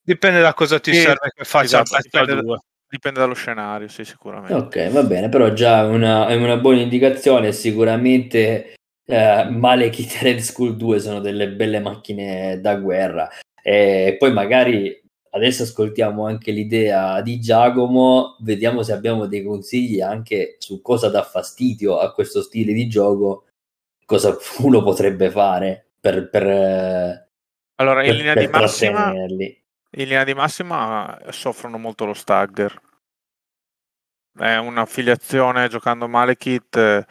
[0.05, 2.57] Dipende da cosa ti Sì, serve che faccia esatto, dipende da- 2.
[2.93, 4.53] Dipende dallo scenario, sì, sicuramente.
[4.53, 7.51] Ok, va bene, però già è una, è una buona indicazione.
[7.51, 13.27] Sicuramente eh, Malekith e Red Skull 2 sono delle belle macchine da guerra.
[13.63, 20.57] E poi magari adesso ascoltiamo anche l'idea di Giacomo, vediamo se abbiamo dei consigli anche
[20.59, 23.45] su cosa dà fastidio a questo stile di gioco,
[24.05, 27.27] cosa uno potrebbe fare per, per, eh,
[27.75, 29.62] Allora, in linea per di massima, trattenerli.
[29.95, 32.79] In linea di massima eh, soffrono molto lo stagger.
[34.35, 36.75] È un'affiliazione giocando Malekith.
[36.75, 37.05] eh,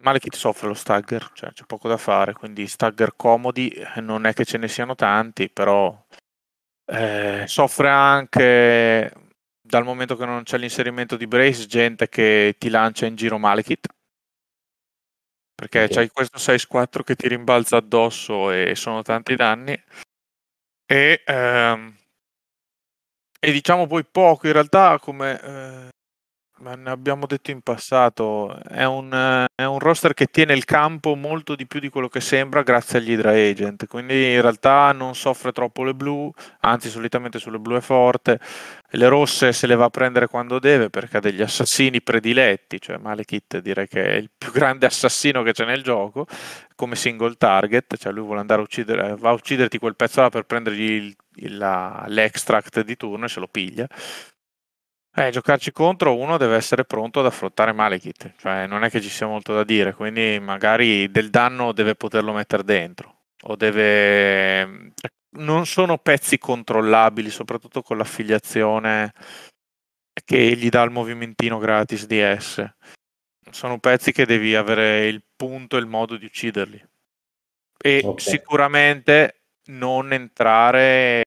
[0.00, 4.32] Malekith soffre lo stagger, cioè c'è poco da fare, quindi stagger comodi eh, non è
[4.32, 5.94] che ce ne siano tanti, però
[6.86, 9.12] eh, soffre anche
[9.60, 13.86] dal momento che non c'è l'inserimento di Brace, gente che ti lancia in giro Malekith.
[15.54, 15.90] Perché Ok.
[15.90, 19.78] c'hai questo 6-4 che ti rimbalza addosso e sono tanti danni.
[20.92, 21.94] E, ehm,
[23.38, 25.88] e diciamo poi poco, in realtà come eh,
[26.60, 31.14] ma ne abbiamo detto in passato, è un, è un roster che tiene il campo
[31.14, 35.14] molto di più di quello che sembra grazie agli Hydra Agent, quindi in realtà non
[35.14, 38.38] soffre troppo le blu, anzi solitamente sulle blu è forte,
[38.90, 42.98] le rosse se le va a prendere quando deve perché ha degli assassini prediletti, cioè
[42.98, 46.26] Malekith direi che è il più grande assassino che c'è nel gioco,
[46.74, 50.28] come single target, cioè lui vuole andare a uccidere, va a ucciderti quel pezzo là
[50.28, 53.86] per prendergli il- il- la- l'extract di turno e se lo piglia.
[55.12, 59.08] Eh, giocarci contro uno deve essere pronto ad affrontare Malekith, cioè non è che ci
[59.08, 64.92] sia molto da dire, quindi magari del danno deve poterlo mettere dentro o deve...
[65.32, 69.12] Non sono pezzi controllabili, soprattutto con l'affiliazione
[70.24, 72.68] che gli dà il movimentino gratis di S.
[73.50, 76.84] Sono pezzi che devi avere il punto e il modo di ucciderli.
[77.78, 78.20] E Ok.
[78.20, 81.22] sicuramente non entrare...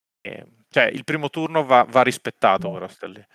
[0.68, 3.26] Cioè, il primo turno va, va rispettato lì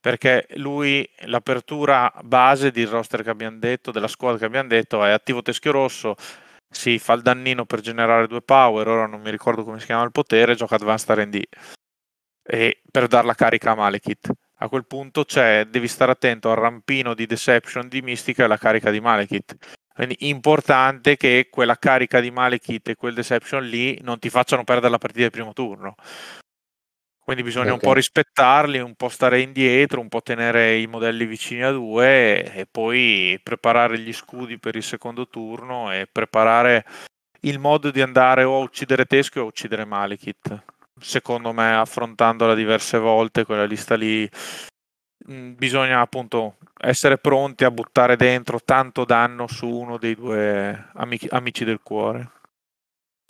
[0.00, 5.10] perché lui l'apertura base del roster che abbiamo detto, della squadra che abbiamo detto, è
[5.10, 6.14] attivo teschio rosso,
[6.70, 10.04] si fa il dannino per generare due power, ora non mi ricordo come si chiama
[10.04, 11.42] il potere, gioca Advanced R&D
[12.50, 14.30] e per dar la carica a Malekith.
[14.60, 18.56] A quel punto c'è, devi stare attento al rampino di Deception di Mystica e alla
[18.56, 19.56] carica di Malekith.
[19.94, 24.90] Quindi importante che quella carica di Malekith e quel Deception lì non ti facciano perdere
[24.90, 25.94] la partita del primo turno.
[27.28, 27.82] Quindi bisogna un Ok.
[27.82, 32.64] po' rispettarli, un po' stare indietro, un po' tenere i modelli vicini a due e,
[32.64, 36.86] poi preparare gli scudi per il secondo turno e preparare
[37.40, 40.62] il modo di andare o a uccidere Teschio o a uccidere Malekith.
[40.98, 44.26] Secondo me, affrontandola diverse volte, quella lista lì,
[45.26, 51.28] mh, bisogna appunto essere pronti a buttare dentro tanto danno su uno dei due amici,
[51.30, 52.30] amici del cuore.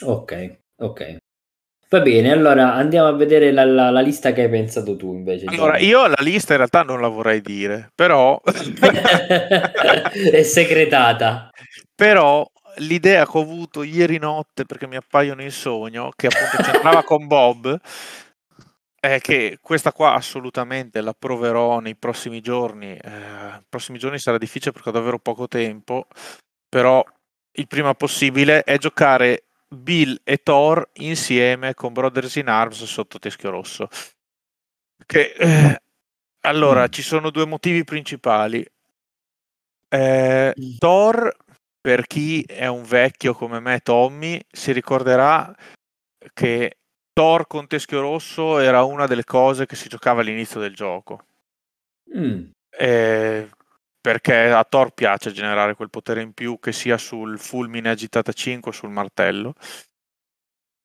[0.04, 1.16] Ok, ok.
[1.90, 5.46] Va bene, allora andiamo a vedere la, la- la lista che hai pensato tu invece.
[5.46, 8.38] Allora, io la lista in realtà non la vorrei dire, però...
[10.30, 11.50] è segretata.
[11.94, 12.46] Però
[12.76, 17.26] l'idea che ho avuto ieri notte, perché mi appaiono in sogno, che appunto c'entrava con
[17.26, 17.80] Bob,
[19.00, 22.96] è che questa qua assolutamente la proverò nei prossimi giorni.
[22.96, 26.06] Eh, nei prossimi giorni sarà difficile perché ho davvero poco tempo,
[26.68, 27.02] però
[27.52, 33.50] il prima possibile è giocare Bill e Thor insieme con Brothers in Arms sotto Teschio
[33.50, 33.88] Rosso.
[35.06, 35.80] Che, eh,
[36.40, 36.90] allora, Mm.
[36.90, 38.66] ci sono due motivi principali.
[39.90, 41.34] Eh, Thor
[41.80, 45.54] per chi è un vecchio come me, Tommy, si ricorderà
[46.34, 46.78] che
[47.12, 51.24] Thor con teschio rosso era una delle cose che si giocava all'inizio del gioco.
[52.16, 52.50] Mm.
[52.70, 53.48] Eh,
[54.08, 58.70] perché a Thor piace generare quel potere in più che sia sul fulmine agitata 5
[58.70, 59.52] o sul martello.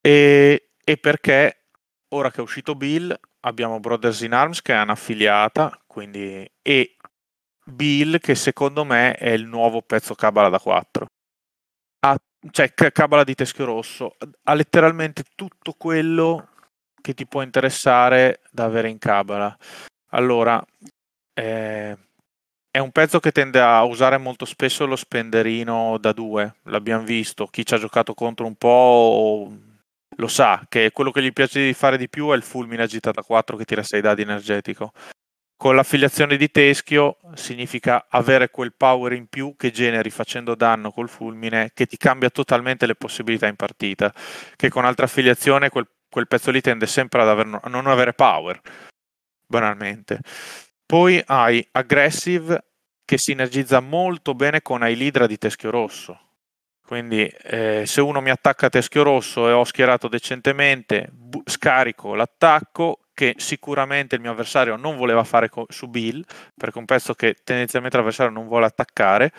[0.01, 1.67] E, e perché
[2.09, 6.97] ora che è uscito Bill abbiamo Brothers in Arms che è un'affiliata quindi, e
[7.63, 11.05] Bill che secondo me è il nuovo pezzo Cabala da 4
[12.01, 12.17] ha,
[12.51, 16.49] cioè Cabala di Teschio Rosso ha letteralmente tutto quello
[17.01, 19.57] che ti può interessare da avere in Cabala
[20.09, 20.61] allora
[21.33, 21.97] eh,
[22.75, 27.45] è un pezzo che tende a usare molto spesso lo spenderino da 2 l'abbiamo visto
[27.45, 29.51] chi ci ha giocato contro un po'
[30.17, 33.21] lo sa che quello che gli piace di fare di più è il fulmine agitata
[33.21, 34.91] 4 che tira 6 dadi energetico.
[35.55, 41.09] Con l'affiliazione di teschio significa avere quel power in più che generi facendo danno col
[41.09, 44.13] fulmine che ti cambia totalmente le possibilità in partita,
[44.55, 48.13] che con altra affiliazione quel, quel pezzo lì tende sempre ad aver, a non avere
[48.13, 48.59] power,
[49.47, 50.19] banalmente.
[50.93, 52.65] Poi hai Aggressive
[53.03, 56.19] che sinergizza molto bene hai Hydra di teschio rosso
[56.85, 62.13] quindi eh, se uno mi attacca a teschio rosso e ho schierato decentemente, bu- scarico
[62.13, 66.23] l'attacco che sicuramente il mio avversario non voleva fare co- su Bill,
[66.55, 69.31] perché è un pezzo che tendenzialmente l'avversario non vuole attaccare,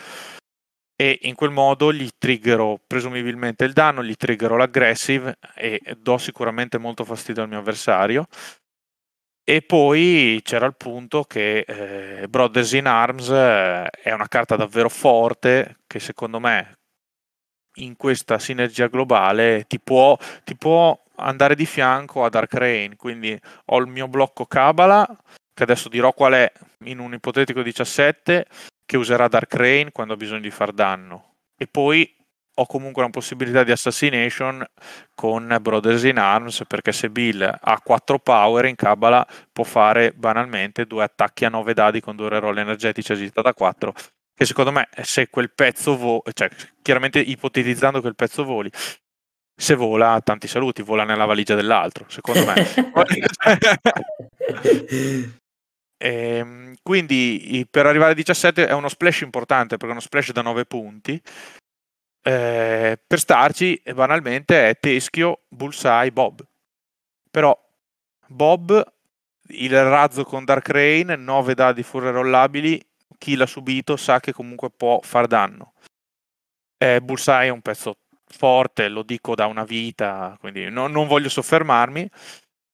[0.96, 6.78] e in quel modo gli triggerò presumibilmente il danno, gli triggerò l'aggressive e do sicuramente
[6.78, 8.26] molto fastidio al mio avversario.
[9.46, 14.88] E poi c'era il punto che eh, Brothers in Arms eh, è una carta davvero
[14.88, 16.78] forte che secondo me
[17.76, 22.96] in questa sinergia globale ti può, ti può andare di fianco a Dark Rain.
[22.96, 25.06] Quindi ho il mio blocco Kabbalah,
[25.52, 26.52] che adesso dirò qual è
[26.84, 28.46] in un ipotetico 17,
[28.86, 31.34] che userà Dark Rain quando ha bisogno di far danno.
[31.56, 32.10] E poi
[32.56, 34.64] ho comunque una possibilità di assassination
[35.14, 40.86] con Brothers in Arms perché se Bill ha 4 power in Kabbalah può fare banalmente
[40.86, 43.92] due attacchi a 9 dadi con due reroll energetici agita da 4
[44.34, 46.50] che secondo me se quel pezzo vola, cioè
[46.82, 48.70] chiaramente ipotetizzando che il pezzo voli,
[49.56, 52.66] se vola, tanti saluti, vola nella valigia dell'altro, secondo me.
[55.96, 60.32] e, ehm, quindi per arrivare a 17 è uno splash importante perché è uno splash
[60.32, 61.22] da 9 punti.
[62.26, 66.42] Eh, per starci, banalmente, è Teschio, Bullseye, Bob.
[67.30, 67.54] Però
[68.28, 68.82] Bob,
[69.48, 72.82] il razzo con Dark Rain, 9 dadi furre rollabili,
[73.18, 75.74] chi l'ha subito sa che comunque può far danno.
[76.78, 81.28] Eh, Bullseye è un pezzo forte, lo dico da una vita, quindi no, non voglio
[81.28, 82.08] soffermarmi.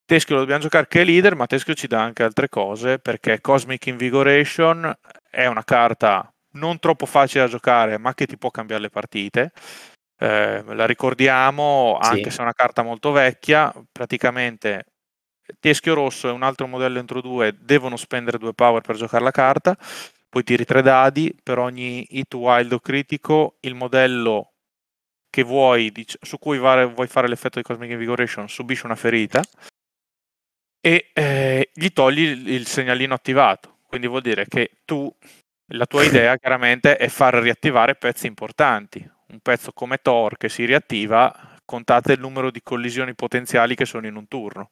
[0.04, 3.40] Teschio lo dobbiamo giocare che è leader, ma Teschio ci dà anche altre cose perché
[3.40, 4.92] Cosmic Invigoration
[5.28, 9.52] è una carta non troppo facile da giocare, ma che ti può cambiare le partite.
[10.18, 12.30] Eh, la ricordiamo, anche sì.
[12.30, 14.84] se è una carta molto vecchia, praticamente
[15.58, 19.30] Teschio Rosso e un altro modello entro due devono spendere due power per giocare la
[19.30, 19.76] carta
[20.30, 24.52] poi tiri tre dadi per ogni hit wild o critico, il modello
[25.28, 29.42] che vuoi, su cui vuoi fare l'effetto di Cosmic Invigoration subisce una ferita
[30.80, 33.78] e eh, gli togli il segnalino attivato.
[33.88, 35.12] Quindi vuol dire che tu,
[35.70, 39.08] la tua idea chiaramente è far riattivare pezzi importanti.
[39.28, 44.06] Un pezzo come Thor che si riattiva, contate il numero di collisioni potenziali che sono
[44.06, 44.70] in un turno.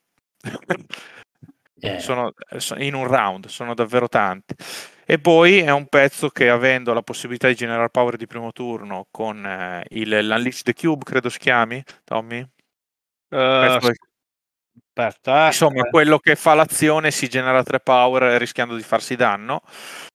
[1.80, 2.00] Eh.
[2.00, 2.32] Sono,
[2.78, 4.52] in un round, sono davvero tanti.
[5.06, 9.06] E poi è un pezzo che avendo la possibilità di generare power di primo turno
[9.12, 12.40] con eh, il, l'Unleash the Cube, credo si chiami, Tommy?
[13.28, 13.78] Uh,
[14.98, 15.46] aspetta, eh.
[15.46, 19.62] Insomma, quello che fa l'azione si genera tre power rischiando di farsi danno.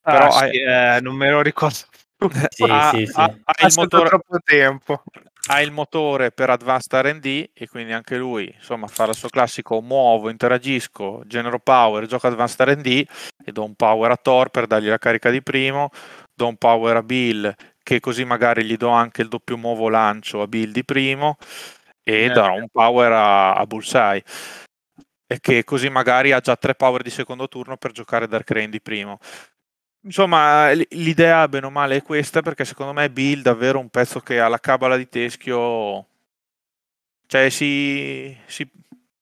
[0.02, 0.98] Ah, però sì, hai...
[0.98, 1.78] eh, non me lo ricordo.
[2.50, 3.20] sì, ha, sì, sì.
[3.20, 4.10] Ha, ha il motore...
[4.10, 5.04] troppo tempo
[5.48, 9.82] ha il motore per Advanced RD e quindi anche lui insomma fa il suo classico
[9.82, 13.06] muovo, interagisco, genero power, gioco Advanced RD
[13.44, 15.90] e do un power a Thor per dargli la carica di primo,
[16.34, 17.54] do un power a Bill
[17.84, 21.36] che così magari gli do anche il doppio muovo lancio a Bill di primo
[22.02, 22.30] e eh.
[22.30, 24.24] darò un power a, a Bullseye
[25.34, 28.70] e che così magari ha già tre power di secondo turno per giocare Dark Rain
[28.70, 29.20] di primo
[30.06, 34.38] Insomma, l'idea bene o male è questa perché secondo me Bill davvero un pezzo che
[34.38, 36.06] ha la cabala di teschio,
[37.26, 38.70] cioè si, si,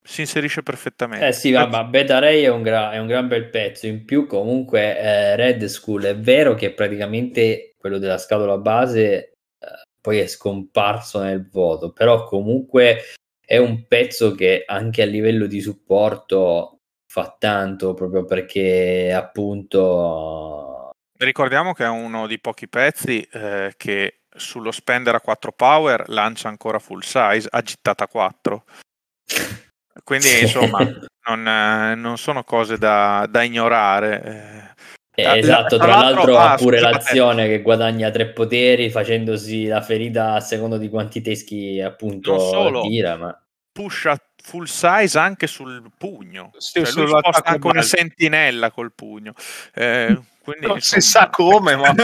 [0.01, 1.27] si inserisce perfettamente.
[1.27, 4.25] Eh sì, vabbè, Beta Ray è un, gra- è un gran bel pezzo, in più
[4.25, 9.67] comunque eh, Red School è vero che praticamente quello della scatola base eh,
[10.01, 13.03] poi è scomparso nel voto, però comunque
[13.51, 21.73] è un pezzo che anche a livello di supporto fa tanto proprio perché appunto Ricordiamo
[21.73, 26.79] che è uno dei pochi pezzi eh, che sullo spender a 4 power lancia ancora
[26.79, 28.63] full size, agitata 4.
[30.01, 30.79] Quindi insomma
[31.27, 34.23] non, eh, non, sono cose da, da ignorare.
[34.23, 34.81] Eh,
[35.13, 36.95] eh esatto, tra, tra l'altro, ha pure scusate.
[36.95, 42.81] l'azione che guadagna tre poteri facendosi la ferita a secondo di quanti teschi appunto solo,
[42.81, 43.43] tira, ma...
[43.71, 46.51] pusha full size anche sul pugno.
[46.57, 49.33] Sì, cioè, lui sposta anche una sentinella col pugno.
[49.73, 51.01] Eh, quindi, non insomma...
[51.01, 51.93] si sa come, ma...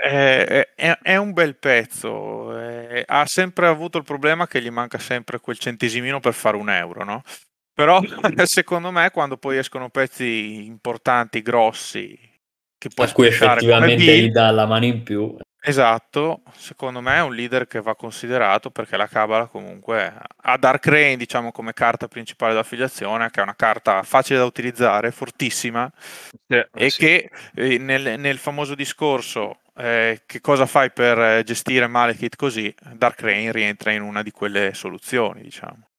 [0.00, 2.56] è, è, è, un bel pezzo.
[2.56, 6.70] È, ha sempre avuto il problema che gli manca sempre quel centesimino per fare un
[6.70, 7.22] euro, no?
[7.80, 7.98] Però
[8.44, 12.18] secondo me quando poi escono pezzi importanti, grossi,
[12.76, 15.34] che puoi a cui effettivamente gli dà la mano in più.
[15.62, 20.86] Esatto, secondo me è un leader che va considerato perché la Cabala comunque ha Dark
[20.86, 25.90] Rain diciamo come carta principale d'affiliazione, che è una carta facile da utilizzare, fortissima
[26.46, 26.98] sì, e sì.
[26.98, 32.74] che eh, nel, nel, famoso discorso eh, che cosa fai per eh, gestire Malekith così,
[32.92, 35.89] Dark Rain rientra in una di quelle soluzioni diciamo.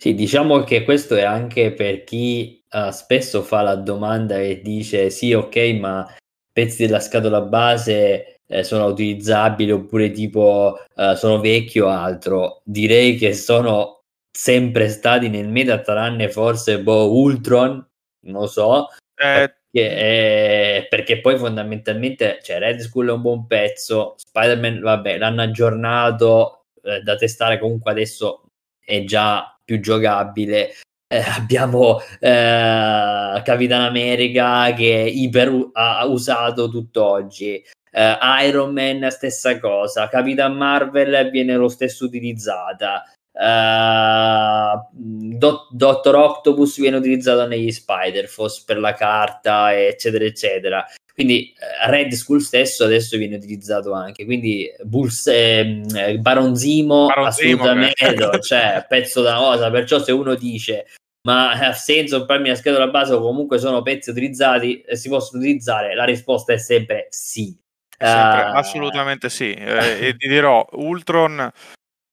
[0.00, 5.10] Sì, diciamo che questo è anche per chi uh, spesso fa la domanda e dice
[5.10, 6.14] sì ok ma
[6.52, 12.62] pezzi della scatola base eh, sono utilizzabili oppure tipo eh, sono vecchio o altro.
[12.64, 17.84] Direi che sono sempre stati nel meta tranne forse boh, Ultron,
[18.26, 18.88] non so.
[19.16, 25.18] Eh, perché, eh, perché, poi fondamentalmente cioè, Red Skull è un buon pezzo, Spider-Man vabbè
[25.18, 28.44] l'hanno aggiornato eh, da testare comunque adesso
[28.84, 30.72] è già più giocabile
[31.06, 40.08] eh, abbiamo eh, Capitan America che iper ha usato tutt'oggi eh, Iron Man stessa cosa,
[40.08, 43.04] Capitan Marvel viene lo stesso utilizzata.
[43.30, 50.84] Uh, Dot- Dottor Octopus viene utilizzato negli Spider-Force per la carta, eccetera, eccetera.
[51.18, 54.24] Quindi uh, Red Skull stesso adesso viene utilizzato anche.
[54.24, 59.68] Quindi Bulls, eh, Baron Zimo, Baron assolutamente, Zimo, cioè pezzo da cosa.
[59.68, 60.86] Perciò se uno dice
[61.22, 65.42] ma ha senso comprarmi la scatola base o comunque sono pezzi utilizzati, eh, si possono
[65.42, 65.96] utilizzare?
[65.96, 67.58] La risposta è sempre sì.
[67.98, 69.52] Sempre, uh, assolutamente sì.
[69.52, 71.50] Eh, e ti dirò, Ultron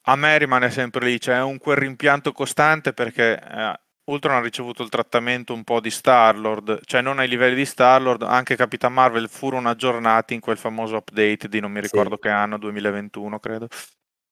[0.08, 4.84] a me rimane sempre lì, c'è un quel rimpianto costante perché eh, Ultron ha ricevuto
[4.84, 9.30] il trattamento un po' di Star-Lord, cioè non ai livelli di Star-Lord, anche Capitan Marvel
[9.30, 12.22] furono aggiornati in quel famoso update di non mi ricordo sì.
[12.22, 13.68] che anno, 2021 credo.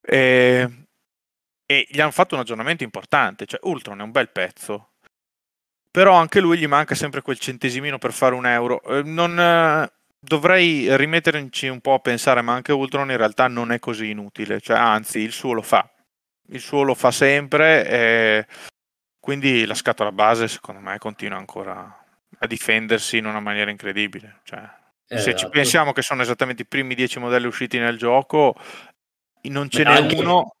[0.00, 0.86] E,
[1.66, 4.92] e gli hanno fatto un aggiornamento importante, cioè Ultron è un bel pezzo,
[5.90, 8.80] però anche lui gli manca sempre quel centesimino per fare un euro.
[8.84, 13.72] Eh, non, eh, dovrei rimetterci un po' a pensare, ma anche Ultron in realtà non
[13.72, 15.88] è così inutile, cioè, anzi il suo lo fa,
[16.48, 18.46] il suo lo fa sempre, e
[19.24, 22.04] quindi la scatola base secondo me continua ancora
[22.38, 24.40] a difendersi in una maniera incredibile.
[24.44, 24.58] Cioè,
[25.08, 25.48] eh, se ci esatto.
[25.48, 28.54] pensiamo che sono esattamente i primi dieci modelli usciti nel gioco,
[29.44, 30.16] non ce n'è anche...
[30.16, 30.56] uno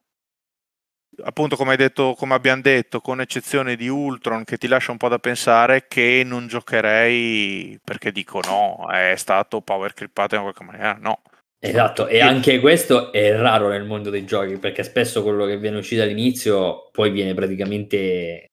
[1.24, 4.96] appunto come, hai detto, come abbiamo detto, con eccezione di Ultron che ti lascia un
[4.96, 10.64] po' da pensare, che non giocherei perché dico no, è stato power crippato in qualche
[10.64, 11.20] maniera, no.
[11.58, 15.76] Esatto, e anche questo è raro nel mondo dei giochi, perché spesso quello che viene
[15.76, 18.48] uscito all'inizio poi viene praticamente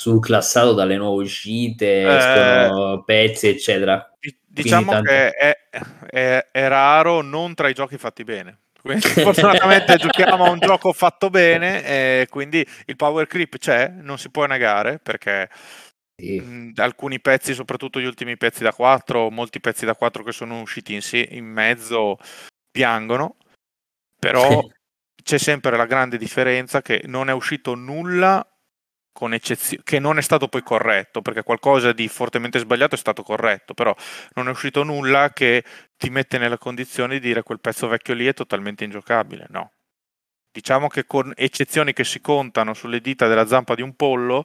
[0.00, 4.10] surclassato dalle nuove uscite, eh, pezzi, eccetera.
[4.46, 5.10] Diciamo tanto...
[5.10, 5.58] che è,
[6.08, 8.60] è, è raro non tra i giochi fatti bene.
[8.80, 14.16] Quindi, fortunatamente giochiamo a un gioco fatto bene e quindi il power creep c'è, non
[14.16, 15.50] si può negare perché
[16.76, 20.94] alcuni pezzi, soprattutto gli ultimi pezzi da 4, molti pezzi da 4 che sono usciti
[20.94, 22.16] in, in mezzo
[22.70, 23.36] piangono,
[24.18, 24.66] però
[25.22, 28.46] c'è sempre la grande differenza che non è uscito nulla
[29.12, 33.22] con eccezione, che non è stato poi corretto, perché qualcosa di fortemente sbagliato è stato
[33.22, 33.94] corretto, però
[34.34, 35.64] non è uscito nulla che
[35.96, 39.72] ti mette nella condizione di dire quel pezzo vecchio lì è totalmente ingiocabile, no.
[40.52, 44.44] Diciamo che con eccezioni che si contano sulle dita della zampa di un pollo,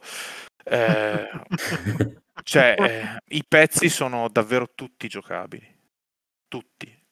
[0.64, 1.30] eh,
[2.44, 5.68] cioè, eh, i pezzi sono davvero tutti giocabili,
[6.48, 7.05] tutti.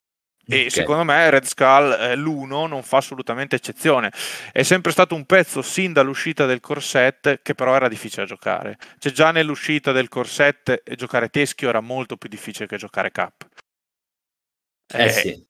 [0.45, 0.69] E okay.
[0.69, 4.11] secondo me Red Skull eh, l'1 non fa assolutamente eccezione.
[4.51, 8.77] È sempre stato un pezzo sin dall'uscita del corset che però era difficile da giocare.
[8.97, 13.47] Cioè già nell'uscita del corset giocare teschio era molto più difficile che giocare cap.
[14.93, 15.47] Eh, eh sì.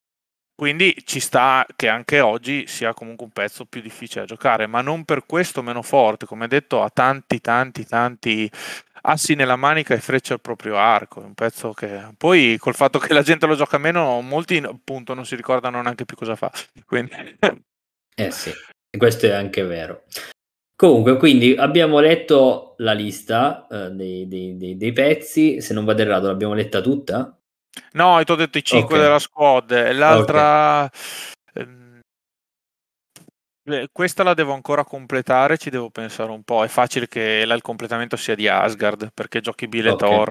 [0.55, 4.81] Quindi ci sta che anche oggi sia comunque un pezzo più difficile da giocare, ma
[4.81, 6.25] non per questo meno forte.
[6.25, 8.49] Come detto, ha tanti, tanti, tanti
[9.01, 11.21] assi nella manica e frecce al proprio arco.
[11.21, 15.25] Un pezzo che poi col fatto che la gente lo gioca meno, molti appunto non
[15.25, 16.51] si ricordano neanche più cosa fa.
[16.85, 17.11] Quindi...
[18.15, 18.51] Eh sì,
[18.95, 20.03] questo è anche vero.
[20.75, 25.61] Comunque, quindi abbiamo letto la lista uh, dei, dei, dei, dei, pezzi.
[25.61, 27.35] Se non vado errato, l'abbiamo letta tutta?
[27.93, 28.99] No, ti ho detto i 5 okay.
[28.99, 29.91] della squad.
[29.93, 30.83] L'altra...
[30.83, 31.01] Okay.
[31.53, 32.01] Ehm,
[33.91, 36.63] questa la devo ancora completare, ci devo pensare un po'.
[36.63, 40.29] È facile che il completamento sia di Asgard perché giochi Bill e Thor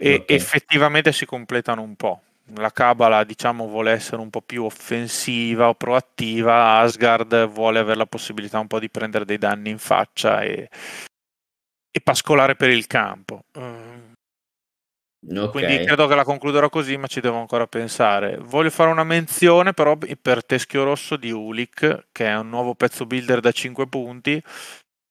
[0.00, 2.22] e effettivamente si completano un po'.
[2.54, 6.78] La Cabala, diciamo, vuole essere un po' più offensiva o proattiva.
[6.78, 10.70] Asgard vuole avere la possibilità un po' di prendere dei danni in faccia e,
[11.90, 13.44] e pascolare per il campo.
[13.52, 13.97] Uh,
[15.26, 15.48] Okay.
[15.50, 18.38] Quindi credo che la concluderò così, ma ci devo ancora pensare.
[18.40, 23.04] Voglio fare una menzione però per Teschio Rosso di Ulic, che è un nuovo pezzo
[23.04, 24.40] builder da 5 punti,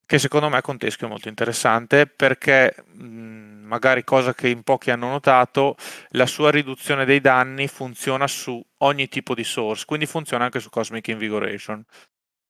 [0.06, 4.92] che secondo me con Teschio è molto interessante perché mh, magari cosa che in pochi
[4.92, 5.76] hanno notato,
[6.12, 10.70] la sua riduzione dei danni funziona su ogni tipo di source, quindi funziona anche su
[10.70, 11.84] Cosmic Invigoration.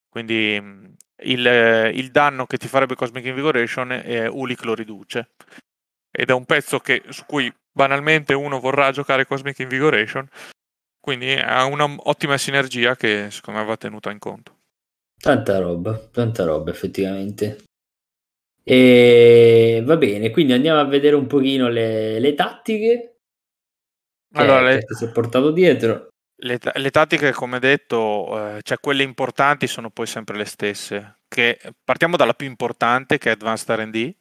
[0.10, 0.55] Quindi
[1.24, 5.32] il, il danno che ti farebbe Cosmic Invigoration eh, Ulic lo riduce
[6.18, 10.28] ed è un pezzo che, su cui banalmente uno vorrà giocare Cosmic Invigoration,
[10.99, 14.55] quindi ha un'ottima sinergia che secondo me va tenuta in conto.
[15.15, 17.65] Tanta roba, tanta roba effettivamente.
[18.63, 23.20] E va bene, quindi andiamo a vedere un pochino le, le tattiche.
[24.34, 24.86] Allora, le...
[24.88, 26.07] si è portato dietro.
[26.39, 31.20] Le, le, tattiche, come detto, eh, cioè quelle importanti sono poi sempre le stesse.
[31.28, 34.15] Che, partiamo dalla più importante che è Advanced RD,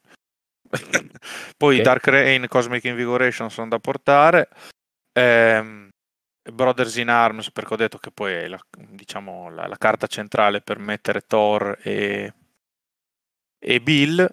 [1.57, 1.85] poi okay.
[1.85, 4.49] Dark Rain, Cosmic Invigoration sono da portare.
[5.13, 5.89] Ehm,
[6.53, 10.61] Brothers in Arms, perché ho detto che poi è la, diciamo, la, la carta centrale
[10.61, 12.33] per mettere Thor e,
[13.59, 14.29] e, Bill.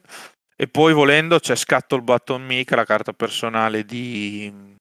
[0.56, 4.78] E poi volendo c'è Scuttle Button Me, che è la carta personale di,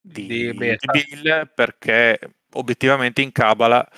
[0.00, 2.18] di, di, di Bill, perché
[2.54, 3.88] obiettivamente in Kabbalah,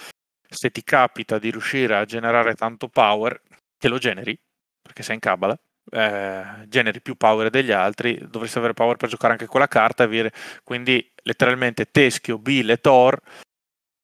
[0.49, 3.41] se ti capita di riuscire a generare tanto power,
[3.79, 4.39] che lo generi,
[4.83, 5.59] perché sei in Kabbalah,
[5.91, 10.33] eh, generi più power degli altri, dovresti avere power per giocare anche quella carta, avere,
[10.63, 13.19] quindi letteralmente Teschio, Bill e Thor,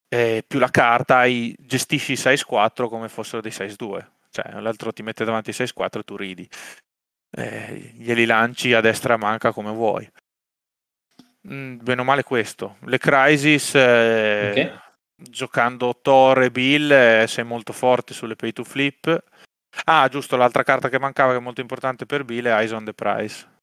[0.08, 4.60] eh, più la carta, hai, gestisci i size 4 come fossero dei size 2, cioè
[4.60, 6.48] l'altro ti mette davanti i size 4 e tu ridi,
[7.30, 10.08] eh, glieli lanci a destra e a manca come vuoi.
[11.48, 12.76] Mm, bene o male questo.
[12.86, 14.78] Le Crisis, eh, okay.
[15.14, 19.22] giocando Thor e Bill, eh, sei molto forte sulle pay to flip
[19.84, 22.84] Ah, giusto, l'altra carta che mancava che è molto importante per Bill è Eyes on
[22.84, 23.54] the Prize.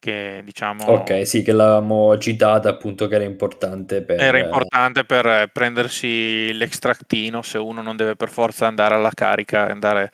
[0.00, 0.84] Che diciamo.
[0.84, 4.20] Ok, sì, che l'avevamo citata appunto che era importante per.
[4.20, 9.66] Era importante per prendersi l'extractino se uno non deve per forza andare alla carica.
[9.66, 10.10] Andare...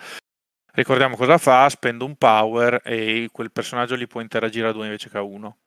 [0.73, 5.11] Ricordiamo cosa fa: spende un power e quel personaggio li può interagire a due invece
[5.11, 5.59] che a uno.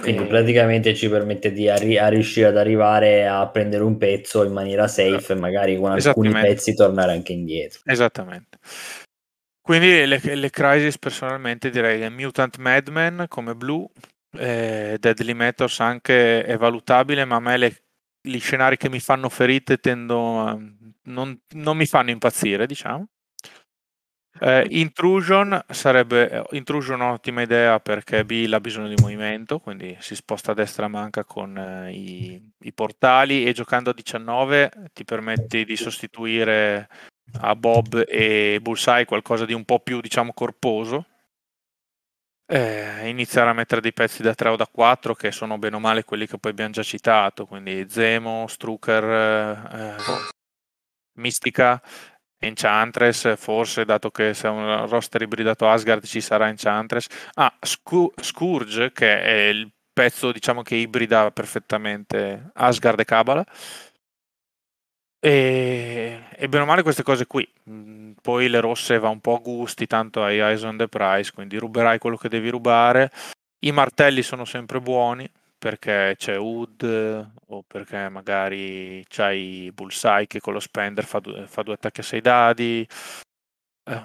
[0.00, 4.52] Quindi praticamente ci permette di arri- a riuscire ad arrivare a prendere un pezzo in
[4.52, 7.80] maniera safe e magari con alcuni pezzi tornare anche indietro.
[7.84, 8.58] Esattamente.
[9.60, 13.86] Quindi le, le Crisis personalmente direi Mutant Madman come blu,
[14.32, 17.82] eh, Deadly Metals anche è valutabile, ma a me le,
[18.20, 20.58] gli scenari che mi fanno ferite tendo a,
[21.04, 23.08] non, non mi fanno impazzire, diciamo.
[24.40, 30.14] Eh, intrusion sarebbe eh, intrusion un'ottima idea perché Bill ha bisogno di movimento, quindi si
[30.14, 35.04] sposta a destra a manca con eh, i, i, portali e giocando a 19 ti
[35.04, 36.88] permetti di sostituire
[37.40, 41.06] a Bob e Bullseye qualcosa di un po' più diciamo corposo.
[42.50, 45.80] Eh, iniziare a mettere dei pezzi da 3 o da 4 che sono bene o
[45.80, 49.96] male quelli che poi abbiamo già citato, quindi Zemo, Strucker, eh,
[51.18, 51.82] Mistica
[52.40, 57.06] Enchantress, forse dato che se un roster ibridato Asgard ci sarà Enchantress.
[57.34, 63.44] Ah, Scourge, che è il pezzo diciamo che ibrida perfettamente Asgard e Kabbalah.
[65.20, 67.46] E, e bene o male queste cose qui.
[67.68, 71.32] Mm, poi le rosse va un po' a gusti, tanto hai Eyes on the Price,
[71.32, 73.10] quindi ruberai quello che devi rubare.
[73.60, 75.28] I martelli sono sempre buoni,
[75.58, 81.62] perché c'è Wood o perché magari c'hai Bullseye che con lo spender fa due, fa
[81.62, 82.86] due attacchi a sei dadi.
[83.84, 84.02] Eh,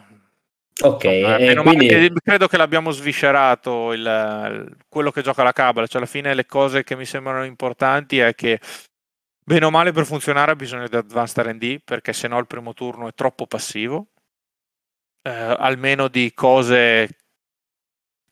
[0.81, 1.87] ok, eh, quindi...
[1.87, 6.45] che, credo che l'abbiamo sviscerato il, quello che gioca la Cabala, cioè alla fine le
[6.45, 8.59] cose che mi sembrano importanti è che
[9.45, 12.73] bene o male per funzionare ha bisogno di Advanced R&D perché se no il primo
[12.73, 14.07] turno è troppo passivo.
[15.25, 17.22] Eh, almeno di cose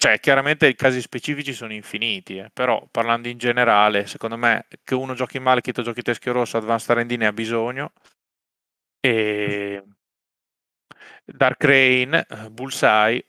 [0.02, 4.95] cioè, chiaramente i casi specifici sono infiniti, eh, però parlando in generale, secondo me che
[4.95, 7.91] uno giochi male, chi giochi teschio rosso, Advanced R&D ne ha bisogno.
[8.99, 9.84] E
[11.24, 13.24] Dark Rain, eh, Bullseye,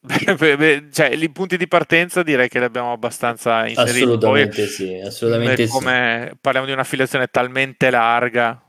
[0.90, 4.04] cioè, i punti di partenza direi che li abbiamo abbastanza inseriti.
[4.04, 6.38] Assolutamente Poi, sì, assolutamente come sì.
[6.40, 8.65] Parliamo di un'affiliazione talmente larga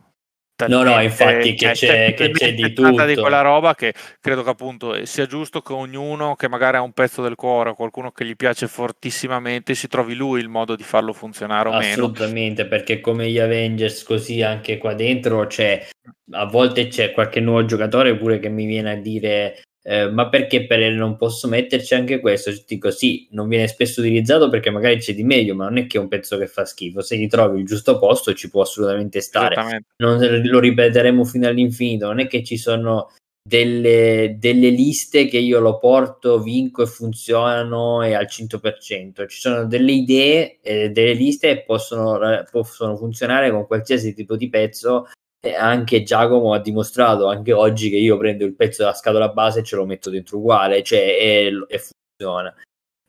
[0.66, 3.05] No, no, infatti che c'è, che c'è di tutto.
[3.05, 6.93] di quella roba che credo che appunto sia giusto che ognuno che magari ha un
[6.93, 11.14] pezzo del cuore, qualcuno che gli piace fortissimamente, si trovi lui il modo di farlo
[11.14, 12.12] funzionare o Assolutamente, meno.
[12.12, 15.88] Assolutamente, perché come gli Avengers così anche qua dentro c'è,
[16.32, 20.66] a volte c'è qualche nuovo giocatore pure che mi viene a dire eh, ma perché
[20.66, 22.52] per non posso metterci anche questo?
[22.68, 25.98] Dico sì, non viene spesso utilizzato perché magari c'è di meglio, ma non è che
[25.98, 27.00] è un pezzo che fa schifo.
[27.00, 29.86] Se gli trovi il giusto posto ci può assolutamente stare.
[30.04, 32.08] Non lo ripeteremo fino all'infinito.
[32.08, 38.04] Non è che ci sono delle, delle, liste che io lo porto, vinco e funzionano
[38.04, 39.26] e al 100%.
[39.26, 44.50] Ci sono delle idee, eh, delle liste che possono, possono funzionare con qualsiasi tipo di
[44.50, 45.08] pezzo
[45.56, 49.64] anche Giacomo ha dimostrato anche oggi che io prendo il pezzo della scatola base e
[49.64, 52.54] ce lo metto dentro uguale, cioè e, e funziona.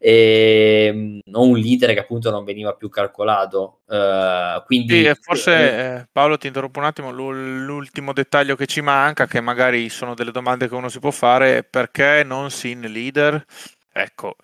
[0.01, 3.81] E, mm, ho un leader che appunto non veniva più calcolato.
[3.87, 7.11] Uh, quindi sì, forse eh, Paolo ti interrompo un attimo.
[7.11, 11.65] L'ultimo dettaglio che ci manca, che magari sono delle domande che uno si può fare,
[11.65, 13.45] perché non sin leader?
[13.93, 14.37] Ecco,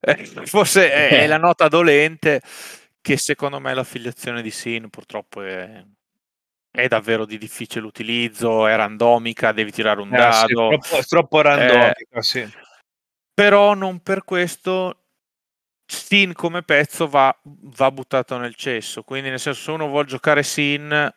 [0.00, 2.40] eh, forse è, è, la nota dolente
[3.00, 5.82] che secondo me l'affiliazione di Sin purtroppo è
[6.70, 10.46] è davvero di difficile utilizzo, è randomica, devi tirare un eh, dado.
[10.46, 12.48] Sì, troppo, troppo randomica, eh, sì.
[13.34, 14.96] Però non per questo
[15.86, 19.02] Sin come pezzo va, va, buttato nel cesso.
[19.02, 21.12] Quindi, nel senso, se uno vuole giocare Sin,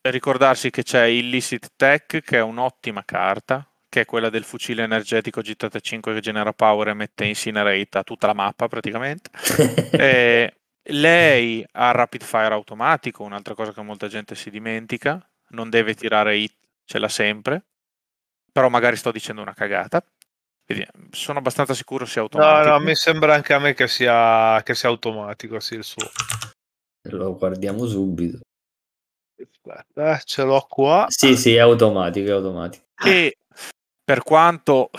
[0.00, 5.40] ricordarsi che c'è Illicit Tech, che è un'ottima carta, che è quella del fucile energetico
[5.40, 9.30] GT5 che genera power e mette incinerate a tutta la mappa praticamente.
[9.92, 15.94] e, lei ha rapid fire automatico, un'altra cosa che molta gente si dimentica, non deve
[15.94, 16.54] tirare hit,
[16.84, 17.64] ce l'ha sempre,
[18.52, 20.04] però magari sto dicendo una cagata.
[20.66, 22.68] Quindi sono abbastanza sicuro sia automatico.
[22.68, 26.08] No, no, mi sembra anche a me che sia, che sia automatico, sì, il suo.
[27.10, 28.40] Lo guardiamo subito.
[29.36, 31.06] Aspetta, eh, ce l'ho qua.
[31.08, 32.84] Sì, sì, è automatico, è automatico.
[33.04, 33.36] E
[34.02, 34.90] per quanto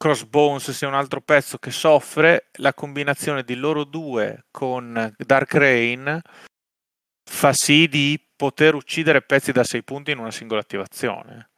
[0.00, 6.18] Crossbones sia un altro pezzo che soffre, la combinazione di loro due con Dark Rain
[7.22, 11.50] fa sì di poter uccidere pezzi da 6 punti in una singola attivazione.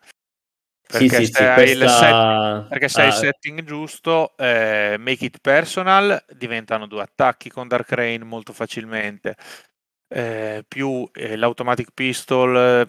[0.84, 1.88] Perché sì, se, sì, hai, questa...
[1.88, 2.68] set...
[2.68, 3.05] perché se ah.
[3.05, 8.53] hai il setting giusto, eh, make it personal, diventano due attacchi con Dark Rain molto
[8.53, 9.36] facilmente.
[10.09, 12.88] Eh, più eh, l'automatic pistol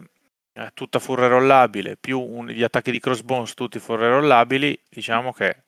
[0.74, 5.64] tutta furre rollabile, più un, gli attacchi di crossbones tutti furre rollabili, diciamo che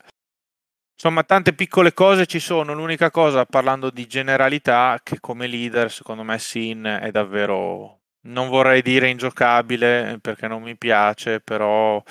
[0.94, 2.74] insomma tante piccole cose ci sono.
[2.74, 8.82] L'unica cosa, parlando di generalità, che come leader, secondo me Sin è davvero, non vorrei
[8.82, 12.02] dire ingiocabile perché non mi piace, però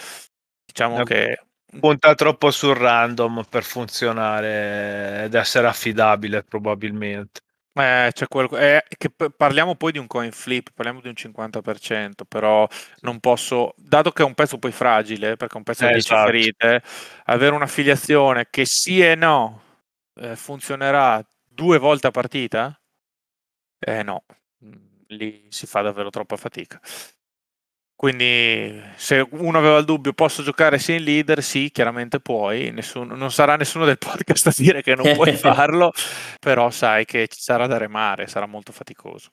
[0.67, 1.05] diciamo no.
[1.05, 1.39] che
[1.79, 7.44] punta troppo sul random per funzionare ed essere affidabile probabilmente.
[7.77, 12.25] Eh, c'è quel, eh, che parliamo poi di un coin flip, parliamo di un 50%,
[12.25, 12.69] però
[13.01, 15.99] non posso, dato che è un pezzo poi fragile, perché è un pezzo eh, di
[15.99, 16.27] esatto.
[16.27, 16.83] ferite,
[17.25, 19.63] avere un'affiliazione che sì e no
[20.17, 22.81] eh, funzionerà due volte a partita,
[23.81, 24.25] eh no,
[25.09, 26.81] lì si fa davvero troppa fatica.
[27.97, 33.15] Quindi se uno aveva il dubbio posso giocare sia in leader, sì, chiaramente puoi, nessuno,
[33.15, 35.93] non sarà nessuno del podcast a dire che non puoi farlo,
[36.41, 39.31] però sai che ci sarà da remare, sarà molto faticoso.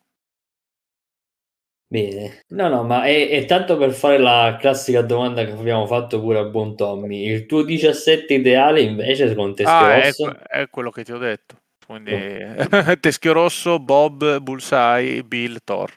[1.91, 6.21] Bene, no, no, ma è, è, tanto per fare la classica domanda che abbiamo fatto
[6.21, 7.25] pure a buon Tommy.
[7.25, 10.39] Il tuo 17 ideale invece con Teschio ah, Rosso?
[10.39, 11.57] È, è, quello che ti ho detto.
[11.85, 12.95] Quindi oh.
[12.97, 15.93] Teschio Rosso, Bob, Bullseye, Bill, Thor.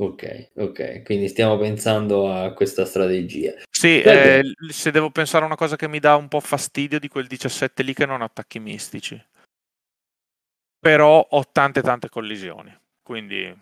[0.00, 3.54] Ok, ok, quindi stiamo pensando a questa strategia.
[3.68, 7.08] Sì, eh, se devo pensare a una cosa che mi dà un po' fastidio di
[7.08, 9.20] quel 17 lì che non attacchi mistici.
[10.78, 12.72] Però ho tante tante collisioni,
[13.02, 13.52] quindi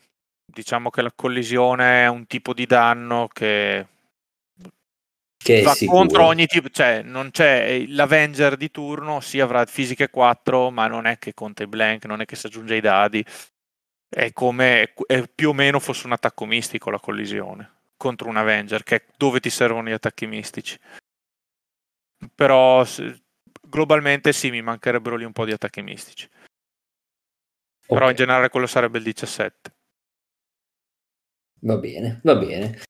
[0.44, 3.86] diciamo che la collisione è un tipo di danno che,
[5.38, 10.70] che va contro ogni tipo, cioè non c'è l'Avenger di turno, sì avrà fisiche 4,
[10.70, 13.24] ma non è che conta i blank, non è che si aggiunge i dadi
[14.08, 18.82] è come è più o meno fosse un attacco mistico la collisione contro un Avenger,
[18.82, 20.78] che è dove ti servono gli attacchi mistici.
[22.34, 22.84] Però
[23.62, 26.28] globalmente sì, mi mancherebbero lì un po' di attacchi mistici.
[27.86, 27.98] Okay.
[27.98, 29.74] Però in generale quello sarebbe il 17.
[31.60, 32.80] Va bene, va bene.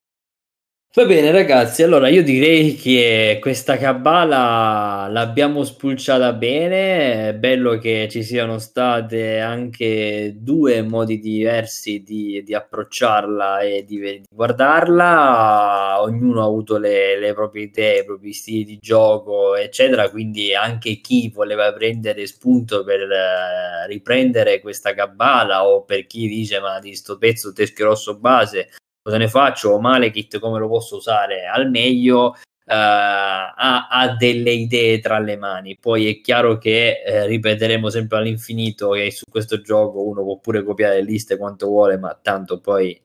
[0.97, 8.07] Va bene ragazzi, allora io direi che questa cabala l'abbiamo spulciata bene, è bello che
[8.09, 16.41] ci siano state anche due modi diversi di, di approcciarla e di, di, guardarla, ognuno
[16.41, 21.29] ha avuto le, le, proprie idee, i propri stili di gioco, eccetera, quindi anche chi
[21.29, 27.19] voleva prendere spunto per uh, riprendere questa cabala o per chi dice ma di sto
[27.19, 28.69] pezzo teschio rosso base
[29.07, 32.35] cosa ne faccio, o Malekith come lo posso usare al meglio,
[32.69, 35.77] Uh, ha, ha, delle idee tra le mani.
[35.77, 40.65] Poi è chiaro che eh, ripeteremo sempre all'infinito che su questo gioco uno può pure
[40.65, 43.01] copiare le liste quanto vuole, ma tanto poi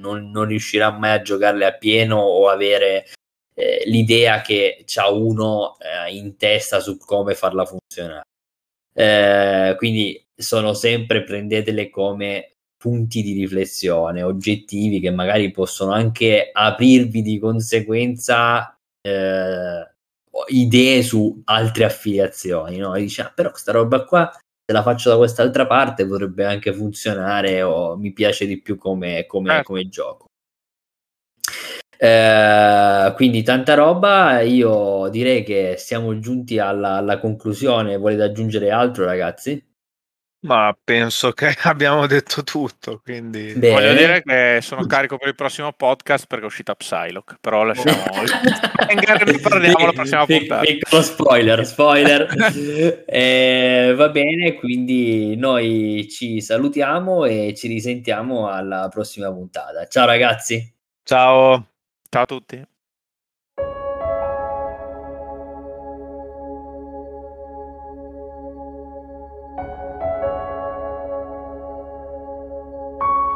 [0.00, 3.04] non, non riuscirà mai a giocarle a pieno o avere
[3.52, 8.24] eh, l'idea che c'ha uno eh, in testa su come farla funzionare.
[8.94, 12.55] Eh, quindi sono sempre prendetele come
[12.86, 19.90] punti di riflessione oggettivi che magari possono anche aprirvi di conseguenza eh,
[20.50, 22.94] idee su altre affiliazioni, no?
[22.94, 26.72] E dici, ah, però questa roba qua, se la faccio da quest'altra parte, potrebbe anche
[26.72, 29.62] funzionare o mi piace di più come, come, eh.
[29.64, 30.26] come gioco.
[31.98, 39.04] Eh, quindi tanta roba, io direi che siamo giunti alla, alla conclusione, volete aggiungere altro
[39.04, 39.65] ragazzi?
[40.40, 43.54] Ma penso che abbiamo detto tutto, quindi...
[43.54, 43.74] Bene.
[43.74, 47.96] Voglio dire che sono carico per il prossimo podcast perché è uscita Psylocke, però lasciamo...
[49.24, 50.60] ne parliamo la prossima puntata.
[50.60, 53.04] Piccolo spoiler, spoiler.
[53.06, 59.86] eh, va bene, quindi noi ci salutiamo e ci risentiamo alla prossima puntata.
[59.86, 60.74] Ciao ragazzi!
[61.02, 61.66] Ciao!
[62.08, 62.74] Ciao a tutti!